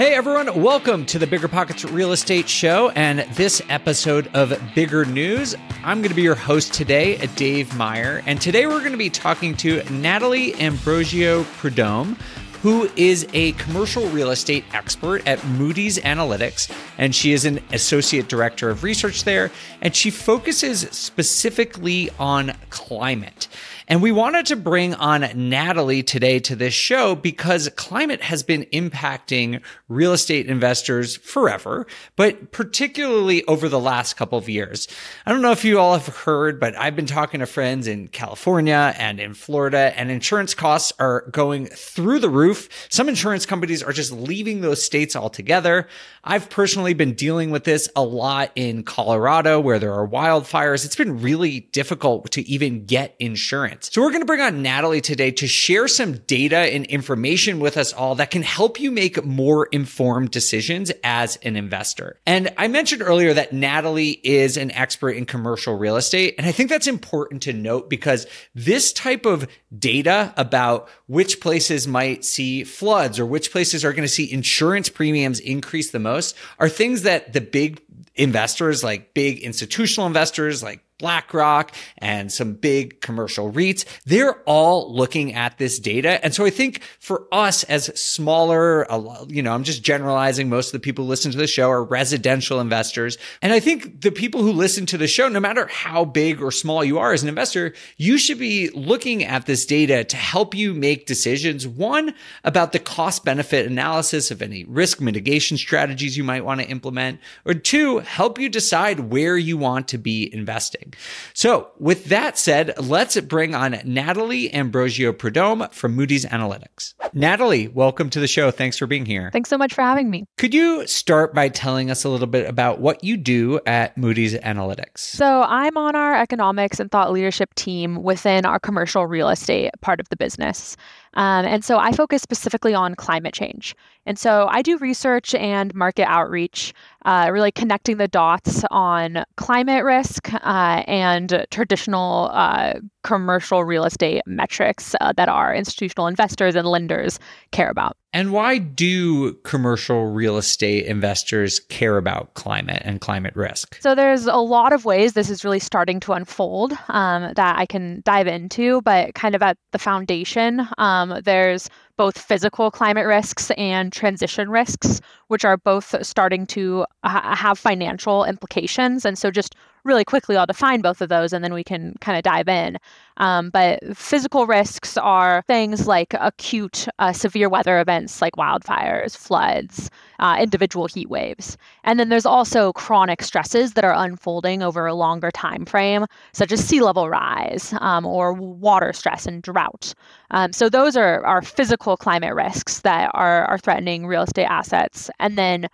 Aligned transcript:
Hey 0.00 0.14
everyone, 0.14 0.62
welcome 0.62 1.04
to 1.04 1.18
the 1.18 1.26
Bigger 1.26 1.46
Pockets 1.46 1.84
Real 1.84 2.12
Estate 2.12 2.48
Show 2.48 2.88
and 2.96 3.18
this 3.34 3.60
episode 3.68 4.30
of 4.32 4.58
Bigger 4.74 5.04
News. 5.04 5.54
I'm 5.84 5.98
going 5.98 6.08
to 6.08 6.14
be 6.14 6.22
your 6.22 6.34
host 6.34 6.72
today, 6.72 7.18
Dave 7.36 7.76
Meyer, 7.76 8.22
and 8.24 8.40
today 8.40 8.66
we're 8.66 8.78
going 8.78 8.92
to 8.92 8.96
be 8.96 9.10
talking 9.10 9.54
to 9.58 9.82
Natalie 9.92 10.54
Ambrosio 10.54 11.42
Preudhomme 11.58 12.16
who 12.62 12.90
is 12.94 13.26
a 13.32 13.52
commercial 13.52 14.06
real 14.08 14.30
estate 14.30 14.64
expert 14.74 15.26
at 15.26 15.42
Moody's 15.46 15.98
Analytics. 15.98 16.70
And 16.98 17.14
she 17.14 17.32
is 17.32 17.46
an 17.46 17.60
associate 17.72 18.28
director 18.28 18.68
of 18.68 18.82
research 18.82 19.24
there. 19.24 19.50
And 19.80 19.96
she 19.96 20.10
focuses 20.10 20.80
specifically 20.90 22.10
on 22.18 22.52
climate. 22.68 23.48
And 23.90 24.00
we 24.00 24.12
wanted 24.12 24.46
to 24.46 24.54
bring 24.54 24.94
on 24.94 25.28
Natalie 25.34 26.04
today 26.04 26.38
to 26.38 26.54
this 26.54 26.72
show 26.72 27.16
because 27.16 27.68
climate 27.70 28.22
has 28.22 28.44
been 28.44 28.62
impacting 28.66 29.62
real 29.88 30.12
estate 30.12 30.46
investors 30.46 31.16
forever, 31.16 31.88
but 32.14 32.52
particularly 32.52 33.44
over 33.46 33.68
the 33.68 33.80
last 33.80 34.14
couple 34.14 34.38
of 34.38 34.48
years. 34.48 34.86
I 35.26 35.32
don't 35.32 35.42
know 35.42 35.50
if 35.50 35.64
you 35.64 35.80
all 35.80 35.98
have 35.98 36.06
heard, 36.06 36.60
but 36.60 36.78
I've 36.78 36.94
been 36.94 37.06
talking 37.06 37.40
to 37.40 37.46
friends 37.46 37.88
in 37.88 38.06
California 38.06 38.94
and 38.96 39.18
in 39.18 39.34
Florida, 39.34 39.92
and 39.96 40.08
insurance 40.08 40.54
costs 40.54 40.92
are 41.00 41.22
going 41.32 41.66
through 41.66 42.20
the 42.20 42.30
roof. 42.30 42.86
Some 42.90 43.08
insurance 43.08 43.44
companies 43.44 43.82
are 43.82 43.92
just 43.92 44.12
leaving 44.12 44.60
those 44.60 44.80
states 44.80 45.16
altogether. 45.16 45.88
I've 46.22 46.48
personally 46.48 46.94
been 46.94 47.14
dealing 47.14 47.50
with 47.50 47.64
this 47.64 47.88
a 47.96 48.04
lot 48.04 48.52
in 48.54 48.84
Colorado 48.84 49.58
where 49.58 49.80
there 49.80 49.94
are 49.94 50.06
wildfires. 50.06 50.84
It's 50.84 50.94
been 50.94 51.20
really 51.20 51.58
difficult 51.72 52.30
to 52.30 52.48
even 52.48 52.84
get 52.84 53.16
insurance. 53.18 53.79
So 53.82 54.02
we're 54.02 54.10
going 54.10 54.20
to 54.20 54.26
bring 54.26 54.42
on 54.42 54.60
Natalie 54.60 55.00
today 55.00 55.30
to 55.30 55.48
share 55.48 55.88
some 55.88 56.18
data 56.18 56.56
and 56.56 56.84
information 56.84 57.60
with 57.60 57.78
us 57.78 57.94
all 57.94 58.14
that 58.16 58.30
can 58.30 58.42
help 58.42 58.78
you 58.78 58.90
make 58.90 59.24
more 59.24 59.66
informed 59.72 60.30
decisions 60.30 60.92
as 61.02 61.36
an 61.36 61.56
investor. 61.56 62.20
And 62.26 62.52
I 62.58 62.68
mentioned 62.68 63.00
earlier 63.00 63.32
that 63.32 63.54
Natalie 63.54 64.20
is 64.22 64.58
an 64.58 64.70
expert 64.72 65.12
in 65.12 65.24
commercial 65.24 65.78
real 65.78 65.96
estate. 65.96 66.34
And 66.36 66.46
I 66.46 66.52
think 66.52 66.68
that's 66.68 66.86
important 66.86 67.42
to 67.42 67.54
note 67.54 67.88
because 67.88 68.26
this 68.54 68.92
type 68.92 69.24
of 69.24 69.48
data 69.76 70.34
about 70.36 70.90
which 71.06 71.40
places 71.40 71.88
might 71.88 72.22
see 72.22 72.64
floods 72.64 73.18
or 73.18 73.24
which 73.24 73.50
places 73.50 73.82
are 73.82 73.94
going 73.94 74.02
to 74.02 74.08
see 74.08 74.30
insurance 74.30 74.90
premiums 74.90 75.40
increase 75.40 75.90
the 75.90 75.98
most 75.98 76.36
are 76.58 76.68
things 76.68 77.02
that 77.02 77.32
the 77.32 77.40
big 77.40 77.80
investors, 78.14 78.84
like 78.84 79.14
big 79.14 79.38
institutional 79.38 80.06
investors, 80.06 80.62
like 80.62 80.84
BlackRock 81.00 81.74
and 81.98 82.30
some 82.30 82.52
big 82.52 83.00
commercial 83.00 83.50
REITs, 83.50 83.84
they're 84.04 84.40
all 84.42 84.94
looking 84.94 85.34
at 85.34 85.58
this 85.58 85.78
data. 85.78 86.24
And 86.24 86.34
so 86.34 86.44
I 86.44 86.50
think 86.50 86.82
for 87.00 87.26
us 87.32 87.64
as 87.64 87.86
smaller, 88.00 88.90
uh, 88.90 89.24
you 89.28 89.42
know, 89.42 89.52
I'm 89.52 89.64
just 89.64 89.82
generalizing. 89.82 90.48
Most 90.48 90.68
of 90.68 90.72
the 90.72 90.80
people 90.80 91.04
who 91.04 91.10
listen 91.10 91.32
to 91.32 91.38
the 91.38 91.46
show 91.46 91.70
are 91.70 91.82
residential 91.82 92.60
investors. 92.60 93.18
And 93.42 93.52
I 93.52 93.60
think 93.60 94.02
the 94.02 94.12
people 94.12 94.42
who 94.42 94.52
listen 94.52 94.86
to 94.86 94.98
the 94.98 95.08
show, 95.08 95.28
no 95.28 95.40
matter 95.40 95.66
how 95.66 96.04
big 96.04 96.40
or 96.40 96.50
small 96.50 96.84
you 96.84 96.98
are 96.98 97.12
as 97.12 97.22
an 97.22 97.28
investor, 97.28 97.74
you 97.96 98.18
should 98.18 98.38
be 98.38 98.68
looking 98.70 99.24
at 99.24 99.46
this 99.46 99.66
data 99.66 100.04
to 100.04 100.16
help 100.16 100.54
you 100.54 100.74
make 100.74 101.06
decisions. 101.06 101.66
One, 101.66 102.14
about 102.44 102.72
the 102.72 102.78
cost 102.78 103.24
benefit 103.24 103.66
analysis 103.66 104.30
of 104.30 104.42
any 104.42 104.64
risk 104.64 105.00
mitigation 105.00 105.56
strategies 105.56 106.16
you 106.16 106.24
might 106.24 106.44
want 106.44 106.60
to 106.60 106.68
implement, 106.68 107.20
or 107.44 107.54
two, 107.54 107.98
help 107.98 108.38
you 108.38 108.48
decide 108.48 109.00
where 109.00 109.36
you 109.36 109.56
want 109.56 109.88
to 109.88 109.98
be 109.98 110.32
investing. 110.32 110.89
So, 111.34 111.70
with 111.78 112.06
that 112.06 112.38
said, 112.38 112.74
let's 112.78 113.20
bring 113.20 113.54
on 113.54 113.80
Natalie 113.84 114.52
Ambrosio 114.52 115.12
Preudhomme 115.12 115.68
from 115.70 115.94
Moody's 115.94 116.24
Analytics. 116.24 116.94
Natalie, 117.12 117.68
welcome 117.68 118.10
to 118.10 118.20
the 118.20 118.26
show. 118.26 118.50
Thanks 118.50 118.78
for 118.78 118.86
being 118.86 119.06
here. 119.06 119.30
Thanks 119.32 119.50
so 119.50 119.58
much 119.58 119.74
for 119.74 119.82
having 119.82 120.10
me. 120.10 120.24
Could 120.38 120.54
you 120.54 120.86
start 120.86 121.34
by 121.34 121.48
telling 121.48 121.90
us 121.90 122.04
a 122.04 122.08
little 122.08 122.26
bit 122.26 122.48
about 122.48 122.80
what 122.80 123.02
you 123.04 123.16
do 123.16 123.60
at 123.66 123.96
Moody's 123.96 124.34
Analytics? 124.34 124.98
So, 124.98 125.42
I'm 125.42 125.76
on 125.76 125.96
our 125.96 126.14
economics 126.14 126.80
and 126.80 126.90
thought 126.90 127.12
leadership 127.12 127.54
team 127.54 128.02
within 128.02 128.44
our 128.44 128.58
commercial 128.58 129.06
real 129.06 129.28
estate 129.28 129.70
part 129.80 130.00
of 130.00 130.08
the 130.08 130.16
business. 130.16 130.76
Um, 131.14 131.44
and 131.44 131.64
so 131.64 131.78
I 131.78 131.92
focus 131.92 132.22
specifically 132.22 132.74
on 132.74 132.94
climate 132.94 133.34
change. 133.34 133.74
And 134.06 134.18
so 134.18 134.48
I 134.50 134.62
do 134.62 134.78
research 134.78 135.34
and 135.34 135.74
market 135.74 136.08
outreach, 136.08 136.72
uh, 137.04 137.28
really 137.32 137.52
connecting 137.52 137.98
the 137.98 138.08
dots 138.08 138.64
on 138.70 139.24
climate 139.36 139.84
risk 139.84 140.32
uh, 140.32 140.82
and 140.86 141.46
traditional 141.50 142.30
uh, 142.32 142.74
commercial 143.02 143.64
real 143.64 143.84
estate 143.84 144.22
metrics 144.26 144.94
uh, 145.00 145.12
that 145.16 145.28
our 145.28 145.54
institutional 145.54 146.06
investors 146.06 146.54
and 146.54 146.66
lenders 146.66 147.18
care 147.50 147.70
about. 147.70 147.96
And 148.12 148.32
why 148.32 148.58
do 148.58 149.34
commercial 149.44 150.06
real 150.06 150.36
estate 150.36 150.86
investors 150.86 151.60
care 151.60 151.96
about 151.96 152.34
climate 152.34 152.82
and 152.84 153.00
climate 153.00 153.36
risk? 153.36 153.78
So, 153.80 153.94
there's 153.94 154.26
a 154.26 154.36
lot 154.36 154.72
of 154.72 154.84
ways 154.84 155.12
this 155.12 155.30
is 155.30 155.44
really 155.44 155.60
starting 155.60 156.00
to 156.00 156.12
unfold 156.12 156.72
um, 156.88 157.32
that 157.34 157.56
I 157.56 157.66
can 157.66 158.02
dive 158.04 158.26
into, 158.26 158.82
but 158.82 159.14
kind 159.14 159.36
of 159.36 159.42
at 159.42 159.56
the 159.70 159.78
foundation, 159.78 160.66
um, 160.76 161.20
there's 161.24 161.70
both 162.00 162.16
physical 162.16 162.70
climate 162.70 163.04
risks 163.04 163.50
and 163.58 163.92
transition 163.92 164.48
risks, 164.48 165.02
which 165.28 165.44
are 165.44 165.58
both 165.58 165.94
starting 166.00 166.46
to 166.46 166.86
ha- 167.04 167.34
have 167.34 167.58
financial 167.58 168.24
implications. 168.24 169.04
And 169.04 169.18
so, 169.18 169.30
just 169.30 169.54
really 169.84 170.04
quickly, 170.04 170.36
I'll 170.36 170.46
define 170.46 170.80
both 170.80 171.00
of 171.00 171.08
those 171.08 171.32
and 171.32 171.42
then 171.44 171.54
we 171.54 171.64
can 171.64 171.94
kind 172.00 172.16
of 172.16 172.22
dive 172.22 172.48
in. 172.48 172.78
Um, 173.16 173.50
but 173.50 173.80
physical 173.96 174.46
risks 174.46 174.96
are 174.96 175.42
things 175.46 175.86
like 175.86 176.14
acute, 176.18 176.88
uh, 176.98 177.12
severe 177.12 177.48
weather 177.48 177.78
events 177.78 178.22
like 178.22 178.36
wildfires, 178.36 179.16
floods, 179.16 179.90
uh, 180.20 180.38
individual 180.40 180.86
heat 180.86 181.10
waves. 181.10 181.58
And 181.84 182.00
then 182.00 182.08
there's 182.08 182.24
also 182.24 182.72
chronic 182.72 183.22
stresses 183.22 183.74
that 183.74 183.84
are 183.84 183.92
unfolding 183.94 184.62
over 184.62 184.86
a 184.86 184.94
longer 184.94 185.30
time 185.30 185.66
frame, 185.66 186.06
such 186.32 186.50
as 186.52 186.64
sea 186.64 186.80
level 186.80 187.10
rise 187.10 187.74
um, 187.80 188.06
or 188.06 188.32
water 188.32 188.92
stress 188.92 189.26
and 189.26 189.42
drought. 189.42 189.92
Um, 190.30 190.52
so 190.52 190.68
those 190.68 190.96
are, 190.96 191.24
are 191.26 191.42
physical 191.42 191.96
climate 191.96 192.34
risks 192.34 192.80
that 192.80 193.10
are, 193.12 193.44
are 193.46 193.58
threatening 193.58 194.06
real 194.06 194.22
estate 194.22 194.46
assets. 194.46 195.10
And 195.18 195.36
then 195.36 195.68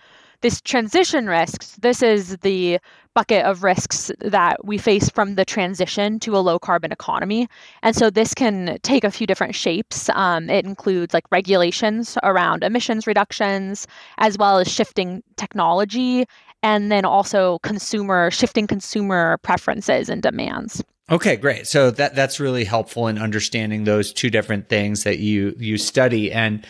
this 0.47 0.61
transition 0.61 1.27
risks, 1.27 1.75
this 1.83 2.05
is 2.05 2.37
the 2.37 2.79
bucket 3.15 3.45
of 3.45 3.65
risks 3.65 4.12
that 4.21 4.65
we 4.65 4.79
face 4.79 5.11
from 5.11 5.34
the 5.34 5.45
transition 5.45 6.21
to 6.21 6.37
a 6.37 6.39
low 6.39 6.57
carbon 6.57 6.93
economy. 6.93 7.49
And 7.83 7.97
so 7.97 8.11
this 8.11 8.33
can 8.33 8.79
take 8.84 9.03
a 9.03 9.11
few 9.11 9.27
different 9.27 9.57
shapes. 9.57 10.09
Um, 10.11 10.49
it 10.49 10.65
includes 10.65 11.12
like 11.12 11.25
regulations 11.33 12.17
around 12.23 12.62
emissions 12.62 13.09
reductions, 13.09 13.89
as 14.19 14.39
well 14.39 14.59
as 14.61 14.73
shifting 14.73 15.21
technology, 15.34 16.27
and 16.63 16.93
then 16.93 17.05
also 17.05 17.59
consumer 17.65 18.31
shifting 18.31 18.69
consumer 18.69 19.39
preferences 19.39 20.09
and 20.09 20.23
demands. 20.23 20.81
Okay, 21.11 21.34
great. 21.34 21.67
So 21.67 21.91
that 21.91 22.15
that's 22.15 22.39
really 22.39 22.63
helpful 22.65 23.09
in 23.09 23.19
understanding 23.19 23.83
those 23.83 24.13
two 24.13 24.31
different 24.31 24.69
things 24.69 25.03
that 25.03 25.19
you 25.19 25.57
you 25.59 25.77
study 25.77 26.31
and 26.31 26.65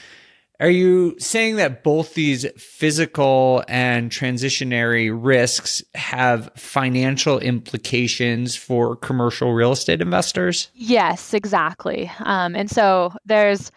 are 0.59 0.71
you 0.71 1.17
saying 1.19 1.56
that 1.56 1.83
both 1.83 2.15
these 2.15 2.47
physical 2.56 3.62
and 3.69 4.11
transitionary 4.11 5.11
risks 5.12 5.83
have 5.94 6.50
financial 6.56 7.39
implications 7.39 8.56
for 8.56 8.97
commercial 8.97 9.53
real 9.53 9.72
estate 9.72 10.00
investors? 10.00 10.71
Yes, 10.75 11.34
exactly. 11.34 12.11
Um, 12.21 12.56
and 12.56 12.71
so 12.71 13.12
there's 13.27 13.71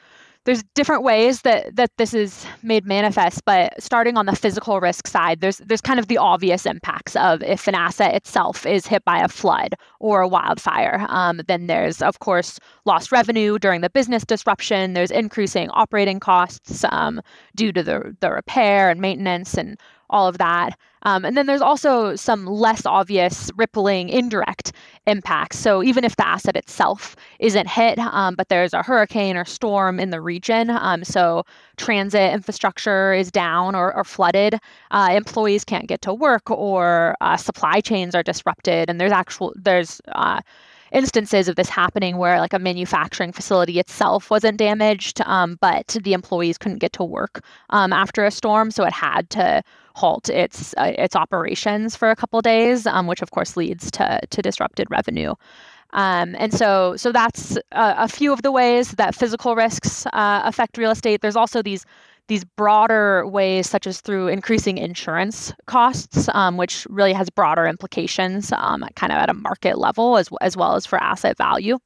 there's 0.45 0.63
different 0.75 1.03
ways 1.03 1.41
that 1.41 1.75
that 1.75 1.91
this 1.97 2.13
is 2.13 2.45
made 2.63 2.85
manifest 2.85 3.43
but 3.45 3.73
starting 3.81 4.17
on 4.17 4.25
the 4.25 4.35
physical 4.35 4.79
risk 4.79 5.07
side 5.07 5.41
there's 5.41 5.57
there's 5.57 5.81
kind 5.81 5.99
of 5.99 6.07
the 6.07 6.17
obvious 6.17 6.65
impacts 6.65 7.15
of 7.15 7.41
if 7.43 7.67
an 7.67 7.75
asset 7.75 8.13
itself 8.15 8.65
is 8.65 8.87
hit 8.87 9.03
by 9.05 9.19
a 9.19 9.27
flood 9.27 9.75
or 9.99 10.21
a 10.21 10.27
wildfire. 10.27 11.05
Um, 11.09 11.41
then 11.47 11.67
there's 11.67 12.01
of 12.01 12.19
course 12.19 12.59
lost 12.85 13.11
revenue 13.11 13.59
during 13.59 13.81
the 13.81 13.89
business 13.89 14.25
disruption. 14.25 14.93
There's 14.93 15.11
increasing 15.11 15.69
operating 15.71 16.19
costs 16.19 16.83
um, 16.89 17.21
due 17.55 17.71
to 17.71 17.83
the, 17.83 18.15
the 18.19 18.31
repair 18.31 18.89
and 18.89 19.01
maintenance 19.01 19.55
and 19.55 19.79
all 20.09 20.27
of 20.27 20.37
that. 20.37 20.77
Um, 21.03 21.23
and 21.23 21.37
then 21.37 21.45
there's 21.45 21.61
also 21.61 22.15
some 22.15 22.45
less 22.45 22.85
obvious 22.85 23.49
rippling 23.55 24.09
indirect 24.09 24.73
impacts. 25.07 25.57
So 25.57 25.81
even 25.81 26.03
if 26.03 26.17
the 26.17 26.27
asset 26.27 26.57
itself 26.57 27.15
isn't 27.39 27.67
hit, 27.67 27.99
um, 27.99 28.35
but 28.35 28.49
there's 28.49 28.73
a 28.73 28.83
hurricane 28.83 29.37
or 29.37 29.45
storm 29.45 29.99
in 29.99 30.09
the 30.09 30.19
region, 30.19 30.69
um, 30.69 31.03
so 31.05 31.45
transit 31.77 32.33
infrastructure 32.33 33.13
is 33.13 33.31
down 33.31 33.75
or, 33.75 33.95
or 33.95 34.03
flooded, 34.03 34.59
uh, 34.91 35.09
employees 35.11 35.63
can't 35.63 35.87
get 35.87 36.01
to 36.01 36.13
work, 36.13 36.51
or 36.51 37.15
uh, 37.21 37.37
supply 37.37 37.79
chains 37.79 38.13
are 38.13 38.23
disrupted, 38.23 38.89
and 38.89 38.99
there's 38.99 39.13
actual 39.13 39.53
there's 39.55 40.01
uh, 40.09 40.41
instances 40.91 41.47
of 41.47 41.55
this 41.55 41.69
happening 41.69 42.17
where 42.17 42.39
like 42.39 42.53
a 42.53 42.59
manufacturing 42.59 43.31
facility 43.31 43.79
itself 43.79 44.29
wasn't 44.29 44.57
damaged, 44.57 45.21
um, 45.25 45.57
but 45.61 45.97
the 46.03 46.13
employees 46.13 46.57
couldn't 46.57 46.79
get 46.79 46.93
to 46.93 47.03
work 47.03 47.43
um, 47.69 47.93
after 47.93 48.25
a 48.25 48.31
storm, 48.31 48.71
so 48.71 48.83
it 48.83 48.93
had 48.93 49.29
to 49.31 49.63
halt 49.95 50.29
its 50.29 50.73
uh, 50.77 50.93
its 50.97 51.15
operations 51.15 51.95
for 51.95 52.09
a 52.09 52.15
couple 52.15 52.41
days, 52.41 52.85
um, 52.87 53.07
which 53.07 53.21
of 53.21 53.31
course 53.31 53.57
leads 53.57 53.91
to 53.91 54.19
to 54.29 54.41
disrupted 54.41 54.87
revenue. 54.89 55.33
Um, 55.91 56.35
and 56.37 56.53
so, 56.53 56.95
so 56.97 57.11
that's 57.11 57.57
a, 57.71 57.95
a, 57.97 58.07
few 58.07 58.31
of 58.31 58.43
the 58.43 58.51
ways 58.51 58.91
that 58.91 59.15
physical 59.15 59.55
risks 59.55 60.05
uh, 60.07 60.41
affect 60.43 60.77
real 60.77 60.91
estate. 60.91 61.21
There's 61.21 61.35
also 61.35 61.63
these 61.63 61.83
these 62.29 62.45
broader 62.45 63.27
ways, 63.27 63.67
such 63.67 63.85
as 63.85 63.99
through 63.99 64.27
increasing 64.27 64.77
insurance 64.77 65.51
costs, 65.65 66.29
um, 66.33 66.55
which 66.55 66.87
really 66.89 67.11
has 67.11 67.29
broader 67.29 67.65
implications, 67.65 68.53
um, 68.53 68.85
kind 68.95 69.11
of 69.11 69.17
at 69.17 69.29
a 69.29 69.33
market 69.33 69.77
level 69.77 70.15
as 70.15 70.29
as 70.39 70.55
well 70.55 70.75
as 70.75 70.85
for 70.85 71.01
asset 71.01 71.37
value. 71.37 71.77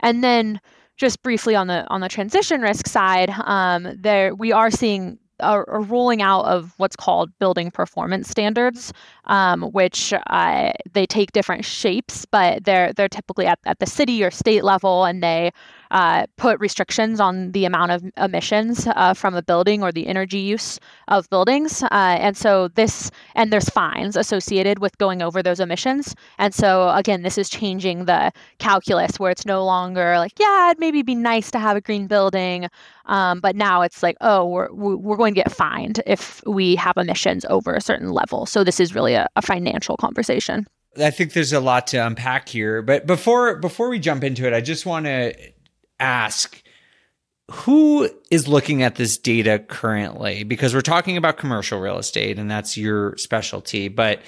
And 0.00 0.24
then 0.24 0.60
just 0.96 1.22
briefly 1.22 1.54
on 1.54 1.68
the 1.68 1.86
on 1.88 2.00
the 2.00 2.08
transition 2.08 2.62
risk 2.62 2.88
side, 2.88 3.30
um, 3.44 3.88
there 3.96 4.34
we 4.34 4.50
are 4.50 4.70
seeing 4.70 5.18
a, 5.40 5.62
a, 5.68 5.80
rolling 5.80 6.22
out 6.22 6.46
of 6.46 6.72
what's 6.78 6.96
called 6.96 7.30
building 7.38 7.70
performance 7.70 8.28
standards, 8.30 8.92
um, 9.26 9.62
which 9.72 10.14
uh, 10.30 10.72
they 10.90 11.04
take 11.04 11.32
different 11.32 11.64
shapes, 11.64 12.24
but 12.24 12.64
they're 12.64 12.92
they're 12.94 13.08
typically 13.08 13.46
at, 13.46 13.58
at 13.66 13.78
the 13.78 13.86
city 13.86 14.24
or 14.24 14.30
state 14.30 14.64
level, 14.64 15.04
and 15.04 15.22
they 15.22 15.50
uh, 15.90 16.26
put 16.36 16.58
restrictions 16.60 17.20
on 17.20 17.52
the 17.52 17.64
amount 17.64 17.92
of 17.92 18.04
emissions 18.16 18.86
uh, 18.88 19.14
from 19.14 19.34
a 19.34 19.42
building 19.42 19.82
or 19.82 19.92
the 19.92 20.06
energy 20.06 20.38
use 20.38 20.78
of 21.08 21.28
buildings. 21.30 21.82
Uh, 21.84 22.16
and 22.20 22.36
so 22.36 22.68
this, 22.68 23.10
and 23.34 23.52
there's 23.52 23.68
fines 23.68 24.16
associated 24.16 24.78
with 24.78 24.96
going 24.98 25.22
over 25.22 25.42
those 25.42 25.60
emissions. 25.60 26.14
And 26.38 26.54
so 26.54 26.90
again, 26.90 27.22
this 27.22 27.38
is 27.38 27.48
changing 27.48 28.06
the 28.06 28.32
calculus 28.58 29.18
where 29.18 29.30
it's 29.30 29.46
no 29.46 29.64
longer 29.64 30.18
like, 30.18 30.38
yeah, 30.38 30.70
it'd 30.70 30.80
maybe 30.80 31.02
be 31.02 31.14
nice 31.14 31.50
to 31.52 31.58
have 31.58 31.76
a 31.76 31.80
green 31.80 32.06
building. 32.06 32.68
Um, 33.06 33.40
but 33.40 33.56
now 33.56 33.82
it's 33.82 34.02
like, 34.02 34.16
oh, 34.20 34.44
we're, 34.46 34.72
we're 34.72 35.16
going 35.16 35.34
to 35.34 35.40
get 35.40 35.52
fined 35.52 36.00
if 36.06 36.42
we 36.46 36.76
have 36.76 36.96
emissions 36.96 37.44
over 37.48 37.74
a 37.74 37.80
certain 37.80 38.10
level. 38.10 38.46
So 38.46 38.64
this 38.64 38.80
is 38.80 38.94
really 38.94 39.14
a, 39.14 39.28
a 39.36 39.42
financial 39.42 39.96
conversation. 39.96 40.66
I 40.98 41.10
think 41.10 41.34
there's 41.34 41.52
a 41.52 41.60
lot 41.60 41.86
to 41.88 41.98
unpack 41.98 42.48
here, 42.48 42.80
but 42.82 43.06
before 43.06 43.56
before 43.56 43.88
we 43.90 43.98
jump 43.98 44.24
into 44.24 44.46
it, 44.46 44.54
I 44.54 44.60
just 44.60 44.86
want 44.86 45.06
to 45.06 45.34
ask 46.00 46.62
who 47.50 48.10
is 48.30 48.48
looking 48.48 48.82
at 48.82 48.96
this 48.96 49.16
data 49.16 49.58
currently? 49.60 50.42
Because 50.42 50.74
we're 50.74 50.80
talking 50.80 51.16
about 51.16 51.36
commercial 51.36 51.80
real 51.80 51.98
estate 51.98 52.38
and 52.38 52.50
that's 52.50 52.76
your 52.76 53.16
specialty, 53.16 53.88
but 53.88 54.20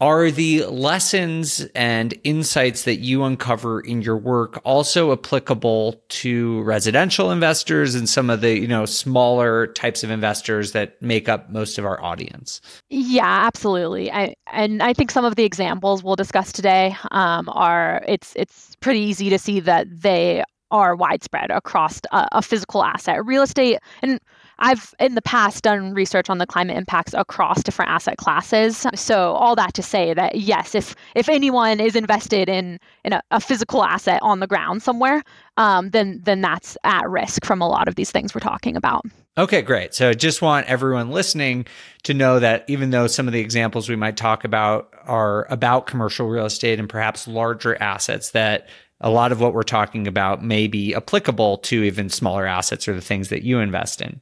are 0.00 0.32
the 0.32 0.64
lessons 0.66 1.60
and 1.76 2.12
insights 2.24 2.82
that 2.82 2.96
you 2.96 3.22
uncover 3.22 3.78
in 3.80 4.02
your 4.02 4.16
work 4.16 4.60
also 4.64 5.12
applicable 5.12 6.02
to 6.08 6.60
residential 6.62 7.30
investors 7.30 7.94
and 7.94 8.08
some 8.08 8.28
of 8.28 8.40
the, 8.40 8.58
you 8.58 8.66
know, 8.66 8.84
smaller 8.84 9.68
types 9.68 10.02
of 10.02 10.10
investors 10.10 10.72
that 10.72 11.00
make 11.00 11.28
up 11.28 11.50
most 11.50 11.78
of 11.78 11.84
our 11.84 12.02
audience? 12.02 12.60
Yeah, 12.90 13.46
absolutely. 13.46 14.10
I 14.10 14.34
and 14.52 14.82
I 14.82 14.92
think 14.92 15.12
some 15.12 15.24
of 15.24 15.36
the 15.36 15.44
examples 15.44 16.02
we'll 16.02 16.16
discuss 16.16 16.50
today 16.50 16.96
um, 17.12 17.48
are 17.50 18.02
it's 18.08 18.32
it's 18.34 18.76
pretty 18.80 19.00
easy 19.00 19.30
to 19.30 19.38
see 19.38 19.60
that 19.60 19.86
they 19.88 20.42
are 20.72 20.96
widespread 20.96 21.50
across 21.50 22.00
a, 22.10 22.26
a 22.32 22.42
physical 22.42 22.82
asset. 22.82 23.24
Real 23.24 23.42
estate, 23.42 23.78
and 24.02 24.18
I've 24.58 24.94
in 24.98 25.14
the 25.14 25.22
past 25.22 25.62
done 25.62 25.94
research 25.94 26.30
on 26.30 26.38
the 26.38 26.46
climate 26.46 26.76
impacts 26.76 27.14
across 27.14 27.62
different 27.62 27.90
asset 27.90 28.16
classes. 28.16 28.86
So 28.94 29.32
all 29.32 29.54
that 29.56 29.74
to 29.74 29.82
say 29.82 30.14
that 30.14 30.36
yes, 30.36 30.74
if 30.74 30.96
if 31.14 31.28
anyone 31.28 31.78
is 31.78 31.94
invested 31.94 32.48
in 32.48 32.78
in 33.04 33.12
a, 33.12 33.22
a 33.30 33.40
physical 33.40 33.84
asset 33.84 34.20
on 34.22 34.40
the 34.40 34.46
ground 34.46 34.82
somewhere, 34.82 35.22
um, 35.56 35.90
then 35.90 36.20
then 36.24 36.40
that's 36.40 36.76
at 36.84 37.08
risk 37.08 37.44
from 37.44 37.60
a 37.60 37.68
lot 37.68 37.86
of 37.86 37.94
these 37.94 38.10
things 38.10 38.34
we're 38.34 38.40
talking 38.40 38.76
about. 38.76 39.04
Okay, 39.38 39.62
great. 39.62 39.94
So 39.94 40.12
just 40.12 40.42
want 40.42 40.66
everyone 40.66 41.10
listening 41.10 41.64
to 42.02 42.12
know 42.12 42.38
that 42.38 42.64
even 42.68 42.90
though 42.90 43.06
some 43.06 43.26
of 43.26 43.32
the 43.32 43.40
examples 43.40 43.88
we 43.88 43.96
might 43.96 44.16
talk 44.16 44.44
about 44.44 44.92
are 45.06 45.46
about 45.50 45.86
commercial 45.86 46.28
real 46.28 46.44
estate 46.44 46.78
and 46.78 46.88
perhaps 46.88 47.26
larger 47.26 47.80
assets, 47.82 48.32
that 48.32 48.68
a 49.02 49.10
lot 49.10 49.32
of 49.32 49.40
what 49.40 49.52
we're 49.52 49.62
talking 49.62 50.06
about 50.06 50.42
may 50.42 50.66
be 50.66 50.94
applicable 50.94 51.58
to 51.58 51.82
even 51.82 52.08
smaller 52.08 52.46
assets 52.46 52.88
or 52.88 52.94
the 52.94 53.00
things 53.00 53.28
that 53.28 53.42
you 53.42 53.58
invest 53.58 54.00
in. 54.00 54.20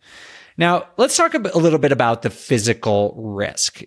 Now, 0.56 0.88
let's 0.96 1.16
talk 1.16 1.34
a, 1.34 1.38
little 1.38 1.78
bit 1.78 1.92
about 1.92 2.22
the 2.22 2.30
physical 2.30 3.14
risk. 3.16 3.82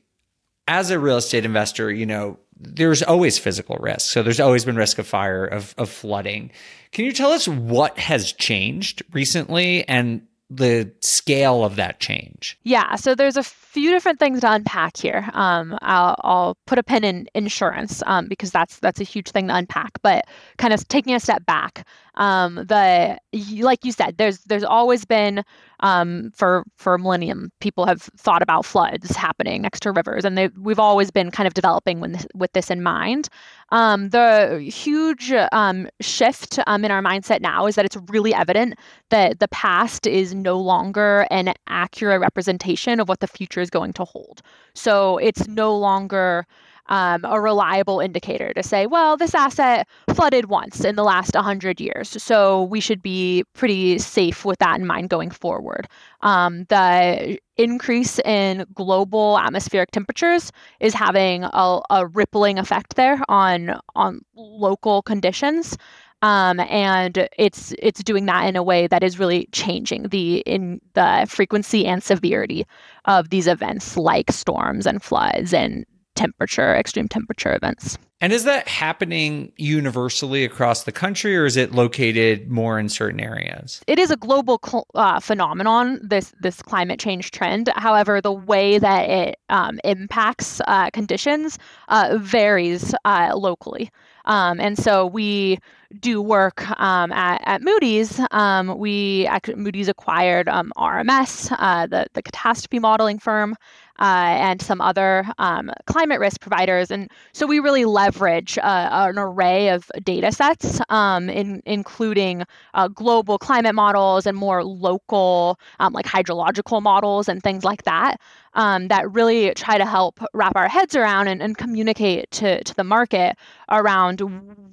As 0.68 0.92
a 0.92 1.00
real 1.00 1.18
estate 1.18 1.46
investor, 1.46 1.92
you 1.92 2.06
know, 2.06 2.40
there's 2.58 3.04
always 3.04 3.38
physical 3.38 3.78
risk. 3.78 4.12
So 4.12 4.24
there's 4.24 4.40
always 4.40 4.66
been 4.66 4.76
risk 4.76 4.98
of 4.98 5.08
fire, 5.08 5.46
of, 5.46 5.76
of 5.78 5.90
flooding. 5.90 6.52
Can 6.92 7.06
you 7.06 7.12
tell 7.12 7.32
us 7.32 7.48
what 7.48 7.98
has 8.00 8.32
changed 8.32 9.04
recently 9.12 9.88
and 9.88 10.26
the 10.56 10.92
scale 11.02 11.64
of 11.64 11.76
that 11.76 12.00
change? 12.00 12.58
Yeah, 12.64 12.96
so 12.96 13.16
there's 13.16 13.38
a 13.38 13.44
few 13.44 13.90
different 13.90 14.20
things 14.20 14.42
to 14.42 14.52
unpack 14.52 14.98
here. 14.98 15.30
Um, 15.34 15.78
I'll, 15.82 16.16
I'll, 16.20 16.58
put 16.66 16.78
a 16.78 16.84
pin 16.84 17.04
in 17.04 17.28
insurance 17.34 18.02
um, 18.06 18.28
because 18.28 18.52
that's 18.52 18.80
that's 18.80 19.02
a 19.02 19.04
huge 19.04 19.30
thing 19.32 19.48
to 19.48 19.56
unpack. 19.56 19.92
But 20.02 20.26
kind 20.58 20.74
of 20.74 20.88
taking 20.88 21.14
a 21.14 21.20
step 21.20 21.46
back, 21.46 21.86
um, 22.16 22.56
the 22.56 23.18
like 23.60 23.84
you 23.84 23.92
said, 23.92 24.18
there's 24.18 24.40
there's 24.40 24.64
always 24.64 25.06
been 25.06 25.44
um, 25.84 26.32
for 26.34 26.64
for 26.78 26.94
a 26.94 27.00
millennium, 27.00 27.52
people 27.60 27.86
have 27.86 28.04
thought 28.18 28.42
about 28.42 28.66
floods 28.66 29.16
happening 29.16 29.62
next 29.62 29.82
to 29.82 29.92
rivers, 29.92 30.24
and 30.24 30.38
they, 30.38 30.48
we've 30.60 30.80
always 30.80 31.12
been 31.12 31.30
kind 31.30 31.46
of 31.46 31.54
developing 31.54 32.00
with 32.00 32.14
this, 32.14 32.26
with 32.34 32.54
this 32.54 32.72
in 32.72 32.82
mind. 32.82 33.28
Um, 33.70 34.10
the 34.10 34.60
huge 34.62 35.34
um, 35.52 35.88
shift 36.00 36.60
um, 36.68 36.86
in 36.86 36.92
our 36.92 37.02
mindset 37.02 37.42
now 37.42 37.66
is 37.66 37.76
that 37.76 37.86
it's 37.86 37.98
really 38.08 38.34
evident 38.34 38.76
that 39.10 39.40
the 39.40 39.48
past 39.50 40.08
is 40.08 40.34
no 40.34 40.58
longer 40.58 41.28
an 41.30 41.54
accurate 41.68 42.22
representation 42.22 43.00
of 43.00 43.10
what 43.10 43.20
the 43.20 43.28
future 43.28 43.60
is 43.60 43.70
going 43.70 43.92
to 43.94 44.06
hold. 44.06 44.42
So 44.74 45.18
it's 45.18 45.48
no 45.48 45.76
longer 45.76 46.46
um, 46.88 47.24
a 47.26 47.40
reliable 47.40 48.00
indicator 48.00 48.54
to 48.54 48.64
say, 48.64 48.86
well, 48.86 49.16
this 49.18 49.34
asset 49.34 49.88
flooded 50.14 50.46
once 50.46 50.84
in 50.84 50.96
the 50.96 51.04
last 51.04 51.34
100 51.34 51.80
years, 51.80 52.22
so 52.22 52.64
we 52.64 52.80
should 52.80 53.02
be 53.02 53.44
pretty 53.54 53.98
safe 54.00 54.46
with 54.46 54.60
that 54.60 54.80
in 54.80 54.86
mind 54.86 55.10
going 55.10 55.30
forward. 55.30 55.88
Um, 56.22 56.66
the 56.66 57.40
increase 57.58 58.20
in 58.20 58.66
global 58.74 59.38
atmospheric 59.38 59.92
temperatures 59.92 60.52
is 60.80 60.94
having 60.94 61.44
a, 61.44 61.80
a 61.90 62.08
rippling 62.08 62.58
effect 62.58 62.96
there 62.96 63.22
on 63.30 63.80
on 63.96 64.22
local 64.36 65.02
conditions. 65.02 65.78
Um, 66.22 66.62
and 66.62 67.28
it's 67.38 67.74
it's 67.80 68.02
doing 68.02 68.28
that 68.28 68.46
in 68.48 68.56
a 68.56 68.64
way 68.64 68.88
that 68.88 69.04
is 69.04 69.20
really 69.20 69.50
changing 69.52 70.04
the 70.04 70.38
in 70.46 70.80
the 70.94 71.26
frequency 71.30 71.86
and 71.86 72.02
severity 72.02 72.66
of 73.06 73.30
these 73.30 73.46
events 73.46 73.98
like 73.98 74.32
storms 74.32 74.88
and 74.88 75.04
floods 75.04 75.54
and 75.54 75.86
temperature, 76.16 76.76
extreme 76.76 77.08
temperature 77.08 77.56
events. 77.56 77.98
And 78.24 78.32
is 78.32 78.46
that 78.46 78.70
happening 78.70 79.52
universally 79.58 80.46
across 80.46 80.84
the 80.84 80.94
country, 80.94 81.36
or 81.36 81.46
is 81.46 81.58
it 81.58 81.74
located 81.74 82.50
more 82.50 82.80
in 82.80 82.88
certain 82.88 83.20
areas? 83.20 83.82
It 83.86 84.00
is 84.00 84.12
a 84.12 84.16
global 84.16 84.62
uh, 84.96 85.20
phenomenon. 85.20 86.00
This 86.02 86.34
this 86.40 86.62
climate 86.62 87.02
change 87.02 87.32
trend. 87.32 87.70
However, 87.76 88.22
the 88.22 88.32
way 88.32 88.80
that 88.80 89.10
it 89.10 89.40
um, 89.50 89.78
impacts 89.84 90.62
uh, 90.68 90.90
conditions 90.92 91.60
uh, 91.90 92.18
varies 92.18 92.96
uh, 93.04 93.34
locally. 93.36 93.92
Um, 94.24 94.62
and 94.62 94.78
so 94.78 95.06
we 95.06 95.60
do 96.00 96.22
work 96.22 96.70
um, 96.80 97.12
at, 97.12 97.42
at, 97.46 97.62
Moody's. 97.62 98.22
Um, 98.32 98.78
we 98.78 99.28
Moody's 99.56 99.90
acquired 99.90 100.48
um, 100.48 100.72
RMS, 100.78 101.54
uh, 101.60 101.88
the 101.88 102.08
the 102.14 102.22
catastrophe 102.22 102.80
modeling 102.80 103.20
firm, 103.20 103.56
uh, 104.00 104.36
and 104.40 104.62
some 104.62 104.82
other 104.82 105.26
um, 105.38 105.72
climate 105.86 106.20
risk 106.20 106.42
providers. 106.42 106.90
And 106.90 107.12
so 107.34 107.46
we 107.46 107.60
really 107.60 107.86
leverage 107.86 108.13
uh, 108.22 108.90
an 108.92 109.18
array 109.18 109.70
of 109.70 109.92
data 110.04 110.32
sets, 110.32 110.80
um, 110.90 111.30
in, 111.30 111.62
including 111.66 112.44
uh, 112.74 112.88
global 112.88 113.38
climate 113.38 113.76
models 113.76 114.26
and 114.26 114.38
more 114.38 114.64
local, 114.64 115.60
um, 115.80 115.94
like 115.94 116.06
hydrological 116.06 116.82
models 116.82 117.28
and 117.28 117.42
things 117.44 117.64
like 117.64 117.84
that, 117.84 118.20
um, 118.54 118.88
that 118.88 119.12
really 119.12 119.54
try 119.54 119.78
to 119.78 119.86
help 119.86 120.20
wrap 120.34 120.56
our 120.56 120.68
heads 120.68 120.96
around 120.96 121.28
and, 121.28 121.42
and 121.42 121.58
communicate 121.58 122.30
to, 122.32 122.64
to 122.64 122.76
the 122.76 122.84
market 122.84 123.38
around 123.70 124.20